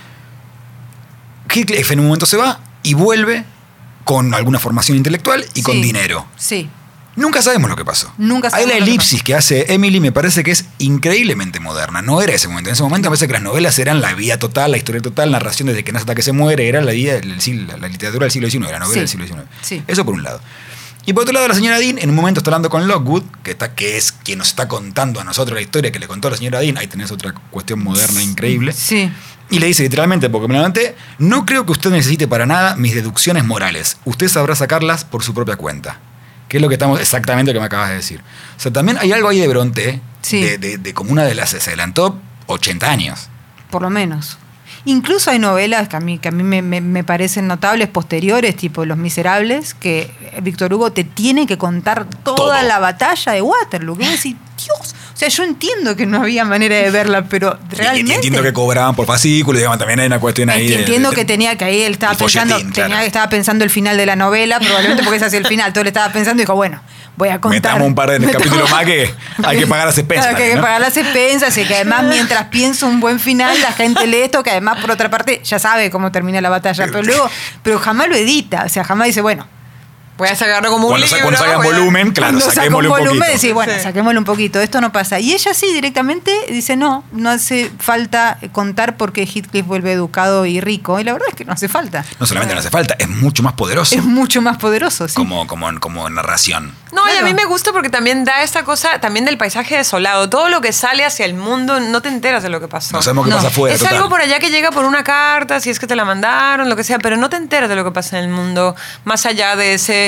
[1.49, 3.45] Heathcliff en un momento se va y vuelve
[4.05, 6.27] con alguna formación intelectual y con dinero.
[6.37, 6.69] Sí.
[7.17, 8.13] Nunca sabemos lo que pasó.
[8.19, 12.03] Nunca lo que elipsis que hace Emily me parece que es increíblemente moderna.
[12.03, 12.71] No era ese momento.
[12.71, 15.31] En ese momento me parece que las novelas eran la vida total, la historia total,
[15.31, 16.69] narración desde que nace hasta que se muere.
[16.69, 18.99] Era la vida, el la, la literatura del siglo XIX, la novela Sí.
[19.01, 19.43] del siglo XIX.
[19.63, 19.83] Sí.
[19.87, 20.41] Eso por un lado.
[21.07, 23.51] Y por otro lado, la señora Dean en un momento está hablando con Lockwood, que,
[23.51, 26.37] está, que es quien nos está contando a nosotros la historia que le contó la
[26.39, 26.79] señora Dean.
[26.79, 28.73] Ahí tenés otra cuestión moderna increíble.
[28.73, 29.13] Sí.
[29.51, 32.95] Y le dice literalmente, porque me levanté, no creo que usted necesite para nada mis
[32.95, 33.99] deducciones morales.
[34.07, 36.01] Usted sabrá sacarlas por su propia cuenta.
[36.55, 38.21] Que es lo que estamos exactamente lo que me acabas de decir.
[38.57, 40.41] O sea, también hay algo ahí de Bronte, Sí.
[40.41, 41.51] de, de- de como una de las...
[41.51, 43.29] Se adelantó 80 años.
[43.71, 44.39] Por lo menos.
[44.85, 48.55] Incluso hay novelas que a mí, que a mí me, me- me parecen notables posteriores,
[48.55, 52.63] tipo Los Miserables, que Víctor Hugo te tiene que contar toda Todo.
[52.63, 53.97] la batalla de Waterloo.
[53.99, 54.05] Que
[54.57, 58.13] Dios, o sea, yo entiendo que no había manera de verla, pero realmente...
[58.13, 61.25] Y, entiendo que cobraban por fascículos, digamos, también hay una cuestión ahí Entiendo de- que
[61.25, 63.03] tenía que ahí él estaba pensando, tenía claro.
[63.03, 65.91] estaba pensando el final de la novela, probablemente porque ese hacia el final, todo le
[65.91, 66.81] estaba pensando y dijo, bueno,
[67.17, 67.61] voy a contar.
[67.63, 70.43] Metamos un par de Metamos- capítulos más que hay que pagar las expensas Claro, que
[70.45, 74.07] hay que pagar las expensas y que además mientras pienso un buen final, la gente
[74.07, 77.29] lee esto, que además por otra parte ya sabe cómo termina la batalla, pero luego,
[77.63, 79.47] pero jamás lo edita, o sea, jamás dice, bueno,
[80.17, 81.23] Voy a sacarlo como un Cuando, libro.
[81.37, 83.55] cuando a- volumen, claro, saquémosle un volumen, poquito.
[83.55, 83.81] bueno, Sí.
[83.81, 85.19] saquémosle un poquito, esto no pasa.
[85.19, 90.61] Y ella sí directamente dice, no, no hace falta contar porque Heathcliff vuelve educado y
[90.61, 92.05] rico, y la verdad es que no hace falta.
[92.21, 95.15] No solamente no hace falta, es mucho más poderoso Es mucho más poderoso, sí.
[95.17, 96.73] como, como, como narración.
[96.93, 100.31] No, y a mí me gusta porque también da esta cosa también del paisaje desolado.
[100.31, 102.95] Todo lo que sale hacia el mundo no te enteras de lo que pasó.
[102.95, 103.37] No sabemos qué No.
[103.39, 103.75] pasa afuera.
[103.75, 103.97] es total.
[103.97, 106.77] algo por allá que llega por una carta, si es que te la mandaron, lo
[106.77, 109.57] que sea, pero no te enteras de lo que pasa en el mundo, más allá
[109.57, 110.04] de ese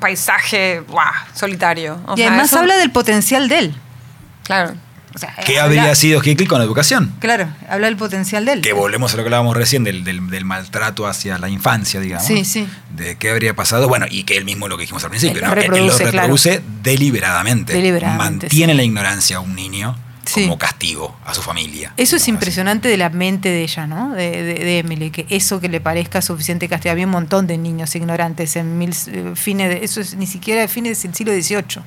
[0.00, 0.82] paisaje
[1.34, 1.98] solitario.
[2.06, 3.74] O y sea, además eso- habla del potencial de él.
[4.44, 4.74] Claro.
[5.14, 7.14] O sea, ¿Qué habla- habría sido Heathcliff con la educación?
[7.20, 8.60] Claro, habla del potencial de él.
[8.62, 12.26] Que volvemos a lo que hablábamos recién del, del- del maltrato hacia la infancia, digamos.
[12.26, 12.66] Sí, sí.
[12.96, 13.86] De qué habría pasado.
[13.88, 15.54] Bueno, y que él mismo lo que dijimos al principio, Él ¿no?
[15.54, 16.16] lo Él- él lo reproduce, claro.
[16.22, 17.74] reproduce deliberadamente.
[17.74, 19.96] Deliberadamente, Mantiene la ignorancia a un niño
[20.26, 20.42] Sí.
[20.42, 21.92] como castigo a su familia.
[21.96, 24.12] Eso es impresionante de la mente de ella, ¿no?
[24.14, 26.92] De, de- de Emily, que eso que le parezca suficiente castigo.
[26.92, 30.66] Había un montón de niños ignorantes en mil, eh, fines de, eso es ni siquiera
[30.68, 31.82] fines del siglo XVIII.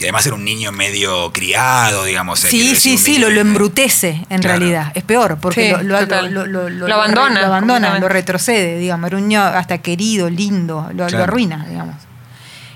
[0.00, 2.40] Y además era un niño medio criado, digamos.
[2.40, 4.58] Sí, sí, sí, lo, embrutece en Claro.
[4.58, 4.92] realidad.
[4.94, 9.06] Es peor, porque Sí, lo, lo- lo- lo- Lo abandona, Lo abandona, lo retrocede, digamos.
[9.06, 11.22] Era un niño hasta querido, lindo, lo, Claro.
[11.24, 11.94] arruina, digamos.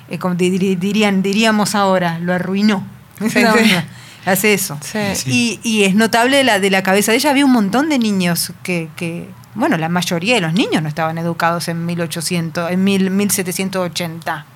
[0.09, 2.86] Eh, como di- di- dirían, diríamos ahora, lo arruinó.
[3.18, 3.72] Sí, No, sí.
[3.72, 3.82] no,
[4.27, 4.79] Hace eso.
[4.83, 4.99] Sí.
[5.14, 5.61] Sí.
[5.62, 7.31] Y, y es notable la, de la cabeza de ella.
[7.31, 11.16] Había un montón de niños que, que, bueno, la mayoría de los niños no estaban
[11.19, 14.47] educados en 1800, en mil- 1780.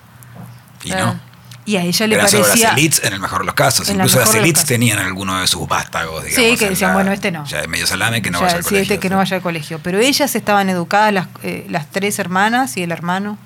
[0.85, 1.19] Y no.
[1.65, 2.69] Y a ella le Eran solo parecía...
[2.71, 3.89] las elites en el mejor de los casos.
[3.89, 6.51] En la Incluso las de elites tenían alguno de sus vástagos, digamos.
[6.51, 7.45] Sí, que decían, la- bueno, este no.
[7.47, 8.95] Ya es medio salame que no Ya, vaya al sí, colegio.
[8.95, 9.79] este que no vaya al colegio.
[9.81, 13.39] Pero ellas estaban educadas, las, eh, las tres hermanas y el hermano,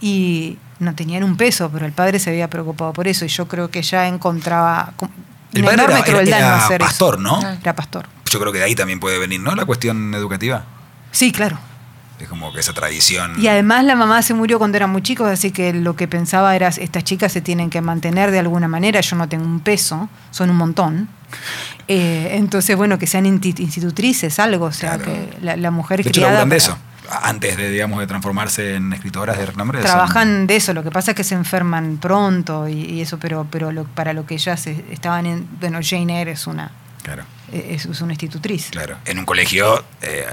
[0.00, 3.26] y no tenían un peso, pero el padre se había preocupado por eso.
[3.26, 4.94] Y yo creo que ya encontraba
[5.52, 7.18] El padre era- era- no era pastor.
[7.20, 7.40] ¿no?
[7.60, 8.06] Era pastor.
[8.30, 9.54] Yo creo que de ahí también puede venir, ¿no?
[9.54, 10.64] La cuestión educativa.
[11.10, 11.58] Sí, claro.
[12.20, 13.34] Es como que esa tradición.
[13.42, 16.54] Y además la mamá se murió cuando eran muy chicos, así que lo que pensaba
[16.54, 20.08] era, estas chicas se tienen que mantener de alguna manera, yo no tengo un peso,
[20.30, 21.08] son un montón.
[21.88, 25.04] Eh, entonces, bueno, que sean institutrices, algo, o sea, Claro.
[25.12, 26.76] que la, la mujer de hecho, de eso.
[27.22, 29.78] Antes de, digamos, de transformarse en escritoras de renombre.
[29.82, 33.18] son- Trabajan de eso, lo que pasa es que se enferman pronto y, y eso,
[33.18, 35.48] pero, pero lo- para lo que ellas eh, estaban en...
[35.60, 36.70] Bueno, Jane Eyre es una,
[37.02, 38.96] Claro, eh, es, es una institutriz, claro.
[39.06, 40.24] En un colegio eh,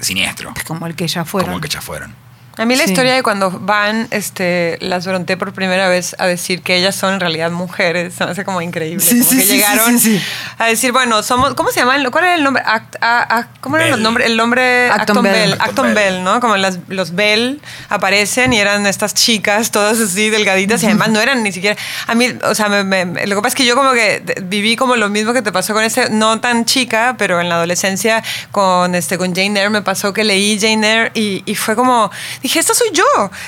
[0.00, 0.54] siniestro.
[0.66, 1.48] como el que ya fueron.
[1.48, 2.14] Como el que ya fueron.
[2.56, 2.90] A mí la Sí.
[2.90, 7.14] historia de cuando van este, las Bronte por primera vez a decir que ellas son
[7.14, 9.04] en realidad mujeres, se me hace como increíble.
[9.04, 10.24] Sí, como sí, que sí, llegaron sí, sí.
[10.58, 11.96] a decir, bueno, somos, ¿cómo se llama?
[12.12, 12.62] ¿Cuál era el nombre?
[12.64, 14.02] Act- a- a- ¿Cómo era el Bell.
[14.02, 14.26] nombre?
[14.26, 15.52] El nombre Acton Bell.
[15.54, 16.24] Acton Acton Bell, Bell.
[16.24, 16.40] ¿no?
[16.40, 21.20] Como las, los Bell aparecen y eran estas chicas todas así delgaditas y además no
[21.20, 21.76] eran ni siquiera...
[22.06, 24.76] A mí, o sea, me- me- lo que pasa es que yo como que viví
[24.76, 28.22] como lo mismo que te pasó con este, no tan chica, pero en la adolescencia
[28.52, 32.10] con, este, con Jane Eyre me pasó que leí Jane Eyre y, y fue como,
[32.44, 33.04] dije, esta soy yo,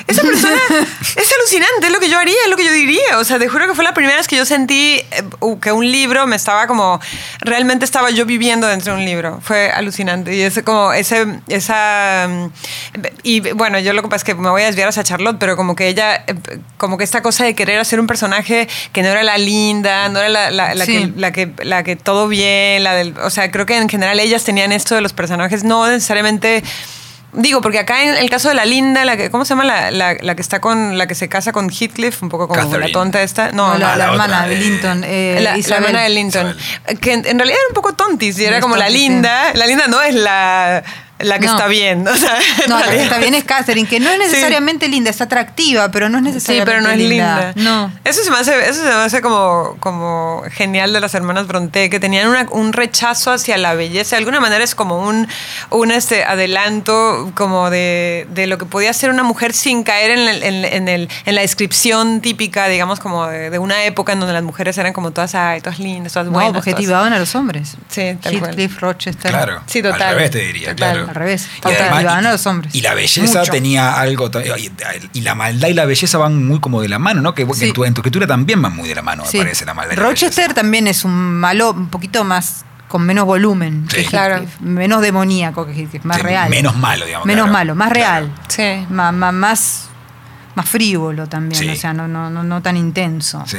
[0.07, 0.57] esa persona
[1.17, 3.19] es alucinante, es lo que yo haría, es lo que yo diría.
[3.19, 5.23] O sea, te juro que fue la primera vez que yo sentí eh,
[5.61, 7.01] que un libro me estaba como,
[7.41, 9.41] realmente estaba yo viviendo dentro de un libro.
[9.43, 10.35] Fue alucinante.
[10.35, 12.47] Y ese como, ese, esa, mm,
[13.23, 15.57] y bueno, yo lo que pasa es que me voy a desviar hacia Charlotte, pero
[15.57, 16.35] como que ella, eh,
[16.79, 20.19] como que esta cosa de querer hacer un personaje que no era la linda, no
[20.21, 20.93] era la, la- la Sí.
[21.13, 24.19] que, la, que, la que todo bien, la del, o sea, creo que en general
[24.21, 26.63] ellas tenían esto de los personajes, no necesariamente...
[27.37, 29.65] Digo, porque acá en el caso de la linda, la que, ¿cómo se llama?
[29.65, 32.61] La, la- la que está con, la que se casa con Heathcliff, un poco como
[32.61, 32.89] Catherine.
[32.89, 33.53] la tonta esta.
[33.53, 35.03] No, No, la, la la hermana de Linton.
[35.07, 36.57] eh, la, hermana de Linton.
[37.01, 38.95] Que en, en realidad era un poco tontis y era como la sí.
[38.95, 39.53] linda.
[39.55, 40.83] La linda no es la,
[41.19, 41.53] la que No.
[41.53, 42.07] está bien.
[42.07, 42.37] O sea,
[42.69, 44.23] No, la que está bien es Catherine, que no es Sí.
[44.25, 47.53] necesariamente linda, es atractiva, pero no es Sí, necesariamente pero no es linda.
[47.57, 47.93] No.
[48.05, 51.89] Eso se me hace, eso se me hace como, como genial de las hermanas Bronte,
[51.91, 54.17] que tenían una- un rechazo hacia la belleza.
[54.17, 55.27] De alguna manera es como un,
[55.71, 60.19] un este, adelanto como de, de lo que podía ser una mujer sin caer en,
[60.29, 64.21] el- en- en el- en la descripción típica, digamos, como de, de una época en
[64.21, 66.53] donde las mujeres eran como todas, ay, todas lindas, todas No, buenas.
[66.53, 67.77] todas- objetivaban a los hombres.
[67.89, 68.51] Sí, tal cual.
[68.51, 69.31] Heathcliff, Rochester.
[69.31, 69.63] Claro.
[69.67, 70.03] Sí, total.
[70.03, 70.93] Al revés te diría, Total.
[70.93, 71.06] claro.
[71.09, 71.49] Al revés.
[71.59, 72.75] Y Total, además- iban y- a los hombres.
[72.75, 73.53] Y la belleza Mucho.
[73.53, 74.31] tenía algo.
[75.13, 77.35] Y, y la maldad y la belleza van muy como de la mano, ¿no?
[77.35, 77.67] Que, Sí.
[77.67, 79.39] en, tu, en tu escritura también van muy de la mano, Sí.
[79.39, 79.93] me parece, la maldad.
[79.95, 83.97] y la Rochester también es un malo un poquito más con menos volumen Sí.
[83.97, 84.45] que Claro.
[84.61, 86.49] Menos demoníaco que Heathcliff, más Sí, real.
[86.51, 87.53] menos malo, digamos, Menos claro.
[87.53, 88.33] malo, más real.
[88.49, 88.87] Sí.
[88.91, 89.89] Ma- ma- más,
[90.55, 91.69] más frívolo también, Sí.
[91.69, 93.43] o sea, no, no, no, no tan intenso.
[93.47, 93.59] Sí.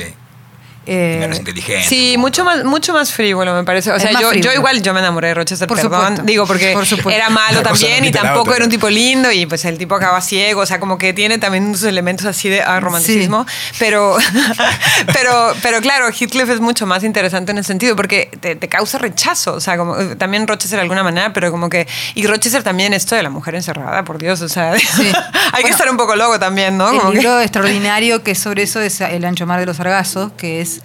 [0.89, 1.85] Eh, menos inteligente.
[1.87, 3.91] Sí, mucho más, mucho más frívolo, me parece.
[3.91, 5.99] O sea, yo, yo igual yo me enamoré de Rochester, Por perdón.
[6.01, 6.23] supuesto.
[6.23, 6.73] Digo, porque
[7.03, 9.77] Por era malo Una también no y tampoco era un tipo lindo y pues el
[9.77, 10.61] tipo acaba ciego.
[10.61, 13.45] O sea, como que tiene también sus elementos así de ah, romanticismo.
[13.79, 14.17] Pero,
[15.13, 18.97] pero, pero claro, Heathcliff es mucho más interesante en ese sentido porque te, te causa
[18.97, 19.53] rechazo.
[19.55, 21.87] O sea, como, también Rochester de alguna manera, pero como que.
[22.15, 24.41] Y Rochester también esto de la mujer encerrada, por Dios.
[24.41, 24.71] O sea,
[25.51, 26.91] hay que estar un poco loco también, ¿no?
[26.91, 29.77] el Como que- libro extraordinario que es sobre eso es El ancho mar de los
[29.77, 30.76] sargazos, que es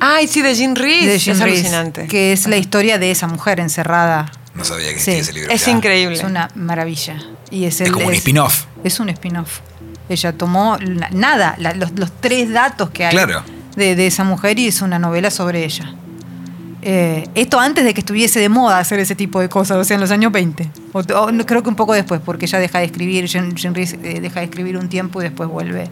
[0.00, 1.06] Ay, sí, de Jean Rees.
[1.06, 2.06] de es alucinante.
[2.06, 4.30] que es la historia de esa mujer encerrada.
[4.54, 5.12] No sabía que Sí.
[5.12, 5.50] existía ese libro.
[5.52, 5.72] Es ya.
[5.72, 6.16] increíble.
[6.16, 7.16] Es una maravilla.
[7.50, 8.64] Y es, como un spin-off.
[8.84, 9.60] Es un spin-off.
[10.08, 13.42] Ella tomó la- nada, la- los, los tres datos que hay Claro.
[13.76, 15.94] de, de esa mujer y es una novela sobre ella.
[16.82, 19.96] Eh, esto antes de que estuviese de moda hacer ese tipo de cosas, o sea,
[19.96, 20.70] en los años 20.
[20.92, 21.02] O,
[21.44, 24.40] creo que un poco después, porque ella deja de escribir, Jean, Jean Rhys, eh, deja
[24.40, 25.90] de escribir un tiempo y después vuelve.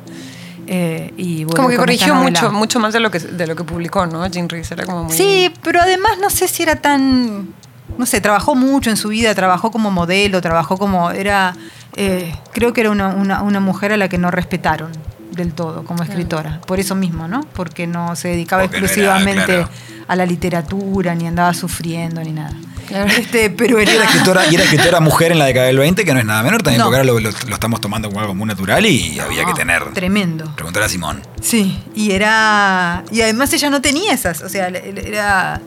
[0.71, 3.65] Eh, y vuelve Como que corrigió mucho, mucho más de lo que de lo que
[3.65, 4.27] publicó, ¿no?
[4.27, 5.17] Jean Rees era como muy.
[5.17, 7.49] Sí, pero además no sé si era tan.
[7.97, 11.11] No sé, trabajó mucho en su vida, trabajó como modelo, trabajó como.
[11.11, 11.57] Era.
[11.97, 14.93] eh, creo que era una, una- una mujer a la que no respetaron
[15.39, 16.61] del todo como escritora.
[16.67, 17.41] Por eso mismo, ¿no?
[17.55, 19.69] Porque no se dedicaba Porque no era, exclusivamente claro.
[20.07, 22.53] a la literatura, ni andaba sufriendo, ni nada.
[22.87, 23.11] Claro.
[23.11, 24.05] Este, pero Y era era.
[24.05, 26.63] escritora, y era escritora mujer en la década del 20, que no es nada menor
[26.63, 26.85] también, No.
[26.87, 29.55] porque ahora lo, lo- lo estamos tomando como algo muy natural y había que No,
[29.55, 29.93] tener.
[29.93, 30.51] Tremendo.
[30.55, 31.21] Preguntar a Simón.
[31.41, 33.05] Sí, y era.
[33.13, 34.43] Y además ella no tenía esas.
[34.43, 35.61] O sea, era.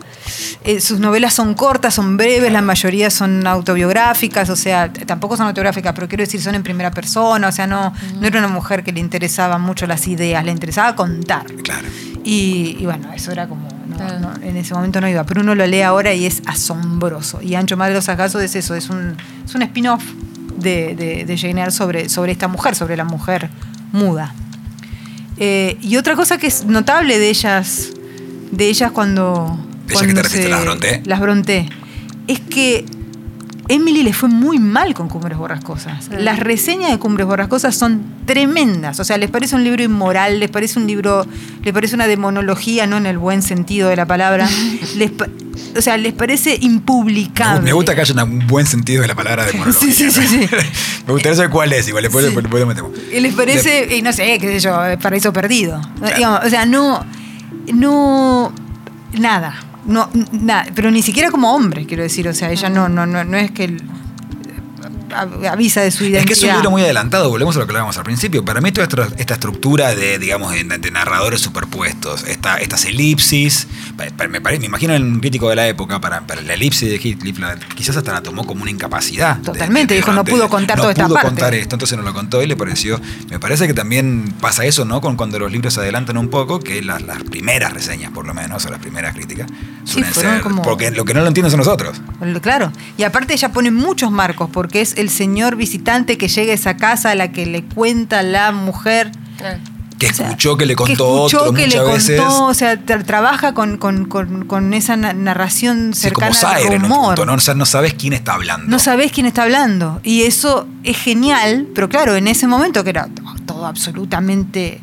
[0.63, 5.47] eh, sus novelas son cortas, son breves, la mayoría son autobiográficas, o sea, tampoco son
[5.47, 8.83] autobiográficas, pero quiero decir, son en primera persona, o sea, no, no era una mujer
[8.83, 11.45] que le interesaba mucho las ideas, le interesaba contar.
[11.63, 11.87] Claro.
[12.23, 13.63] Y, y bueno, eso era como.
[13.67, 14.19] no- Claro.
[14.19, 17.41] no, en ese momento no iba, pero uno lo lee ahora y es asombroso.
[17.41, 19.15] Y Ancho Madre de los Agasos es eso, es un,
[19.45, 20.03] es un spin-off
[20.57, 23.49] de, de, de Jane Eyre sobre, sobre esta mujer, sobre la mujer
[23.91, 24.33] muda.
[25.43, 27.89] Eh, y otra cosa que es notable de ellas,
[28.51, 29.57] de ellas cuando.
[29.87, 31.01] ¿De ellas cuando que te refieres, las Brontë?
[31.05, 31.69] Las Brontë.
[32.27, 32.85] Es que
[33.71, 36.09] Emily le fue muy mal con Cumbres Borrascosas.
[36.09, 38.99] Las reseñas de Cumbres Borrascosas son tremendas.
[38.99, 41.25] O sea, les parece un libro inmoral, les parece un libro,
[41.63, 44.49] les parece una demonología, no en el buen sentido de la palabra.
[44.97, 45.11] les
[45.77, 47.61] o sea, les parece impublicable.
[47.61, 49.93] me gusta que haya un buen sentido de la palabra de monología.
[49.93, 50.49] Sí, sí, sí, sí.
[51.07, 52.35] me gustaría saber cuál es, igual después, Sí.
[52.35, 52.91] después lo metemos.
[53.13, 55.79] Y les parece, y no sé, qué sé yo, eh, paraíso perdido.
[55.99, 56.15] Claro.
[56.17, 57.05] Digamos, o sea, no,
[57.73, 58.51] no,
[59.17, 59.55] nada,
[59.85, 63.23] no, nada, pero ni siquiera como hombre, quiero decir, o sea, ella no, no, no,
[63.23, 63.77] no es que
[65.13, 66.21] avisa de su identidad.
[66.21, 68.43] Es que es un libro muy adelantado, volvemos a lo que hablábamos al principio.
[68.45, 73.67] Para mí toda esta, esta estructura de, digamos, de, de narradores superpuestos, esta, estas elipsis,
[73.97, 77.39] me, imagino en un crítico de la época, para, para la elipsis de Heathcliff,
[77.75, 79.37] quizás hasta la tomó como una incapacidad.
[79.37, 81.29] de- Totalmente, dijo, no pudo contar no toda esta pudo parte.
[81.29, 82.99] contar esto, entonces no lo contó y le pareció...
[83.29, 85.01] Me parece que también pasa eso, ¿no?
[85.01, 88.33] Con cuando los libros se adelantan un poco, que las, las primeras reseñas, por lo
[88.33, 89.47] menos, o las primeras críticas,
[89.85, 90.41] suelen fueron ser...
[90.41, 92.01] como- Porque lo que no lo entienden son nosotros.
[92.41, 96.55] Claro, y aparte ella pone muchos marcos, porque es el señor visitante que llega a
[96.55, 99.11] esa casa a la que le cuenta la mujer.
[99.99, 102.19] Que O sea, escuchó que le que contó escuchó, otro que muchas le veces.
[102.21, 106.55] contó, o sea, tra- trabaja con, con- con- con esa na- narración Sí, como cercana
[106.55, 107.05] al en un rumor.
[107.15, 107.33] punto, ¿no?
[107.35, 108.65] O sea, no sabes quién está hablando.
[108.67, 109.99] No sabés quién está hablando.
[110.03, 113.09] Y eso es genial, pero claro, en ese momento que era
[113.45, 114.81] todo absolutamente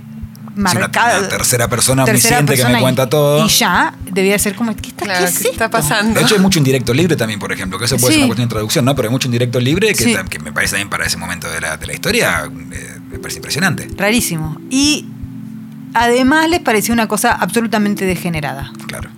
[0.60, 1.20] Una- marcado.
[1.20, 3.44] una tercera persona tercera omnisciente que me y- cuenta todo.
[3.46, 6.18] Y ya debía ser como, ¿qué está, Claro, ¿qué es ¿qué está pasando?
[6.18, 8.20] De hecho, hay mucho indirecto libre también, por ejemplo, que eso puede Sí.
[8.20, 8.94] ser una cuestión de traducción, ¿no?
[8.94, 10.14] Pero hay mucho indirecto libre que, Sí.
[10.14, 13.18] ta- que me parece también para ese momento de la, de la historia, eh, me
[13.18, 13.88] parece impresionante.
[13.96, 14.60] Rarísimo.
[14.70, 15.06] Y
[15.94, 18.72] además les pareció una cosa absolutamente degenerada.
[18.86, 19.10] Claro.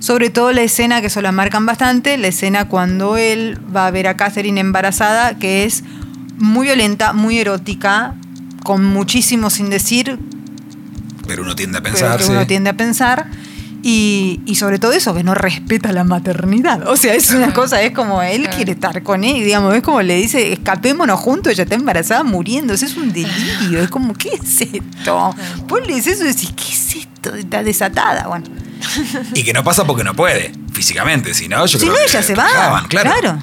[0.00, 3.90] Sobre todo la escena que eso la marcan bastante, la escena cuando él va a
[3.90, 5.82] ver a Catherine embarazada, que es
[6.38, 8.14] muy violenta, muy erótica,
[8.64, 10.18] con muchísimo sin decir,
[11.26, 12.30] Pero uno tiende a pero pensar, sí.
[12.30, 13.26] uno tiende a pensar.
[13.86, 16.88] Y, y sobre todo eso, que no respeta la maternidad.
[16.88, 20.00] O sea, es una cosa, es como él quiere estar con él, digamos, es como
[20.00, 24.62] le dice, escapémonos juntos, ella está embarazada muriéndose, es un delirio, es como, ¿qué es
[24.62, 25.34] esto?
[25.68, 27.34] Vos le dices eso y decís, ¿qué es esto?
[27.34, 28.46] Está desatada, bueno.
[29.34, 32.04] Y que no pasa porque no puede, físicamente, si no, yo Si creo no, que
[32.10, 32.86] ella se va.
[32.88, 33.38] claro.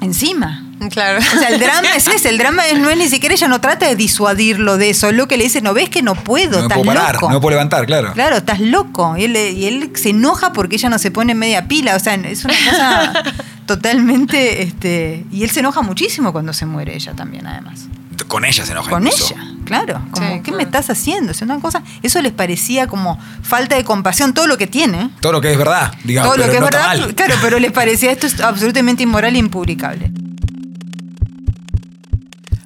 [0.00, 0.64] Encima.
[0.90, 1.18] Claro.
[1.18, 3.60] O sea, el drama es ese, el drama es- no es ni siquiera ella no
[3.60, 6.52] trata de disuadirlo de eso, es lo que le dice, no ves que no puedo,
[6.58, 7.28] No estás puedo parar, loco.
[7.28, 8.12] no me puedo levantar, claro.
[8.12, 9.16] Claro, estás loco.
[9.16, 11.96] Y él, y él se enoja porque ella no se pone en media pila.
[11.96, 13.12] O sea, es una cosa
[13.66, 14.62] totalmente.
[14.62, 17.86] Este, y él se enoja muchísimo cuando se muere ella también, además.
[18.28, 19.34] Con ella se enoja Con incluso.
[19.34, 20.00] ella, claro.
[20.12, 20.56] Como, Sí, ¿qué claro.
[20.58, 21.34] me estás haciendo?
[21.34, 25.10] Sea, una cosa, eso les parecía como falta de compasión, todo lo que tiene.
[25.20, 27.14] Todo lo que es verdad, digamos, todo lo que no es verdad, mal.
[27.14, 30.12] claro, pero les parecía esto es absolutamente inmoral e impublicable.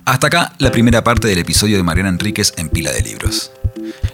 [0.06, 3.50] Hasta acá la primera parte del episodio de Mariana Enríquez en Pila de Libros.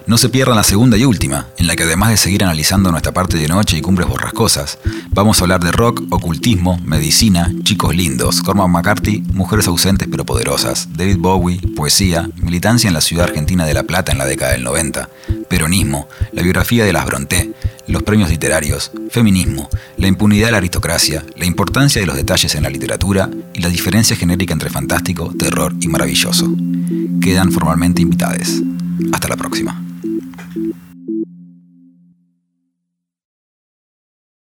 [0.07, 3.11] No se pierdan la segunda y última, en la que además de seguir analizando nuestra
[3.11, 4.79] parte de noche y cumbres borrascosas,
[5.11, 10.89] vamos a hablar de rock, ocultismo, medicina, chicos lindos, Cormac McCarthy, mujeres ausentes pero poderosas,
[10.97, 14.63] David Bowie, poesía, militancia en la ciudad argentina de La Plata en la década del
[14.63, 15.09] 90,
[15.47, 17.53] peronismo, la biografía de las Bronté,
[17.87, 22.63] los premios literarios, feminismo, la impunidad de la aristocracia, la importancia de los detalles en
[22.63, 26.53] la literatura y la diferencia genérica entre fantástico, terror y maravilloso.
[27.21, 28.61] Quedan formalmente invitadas.
[29.11, 29.81] Hasta la próxima.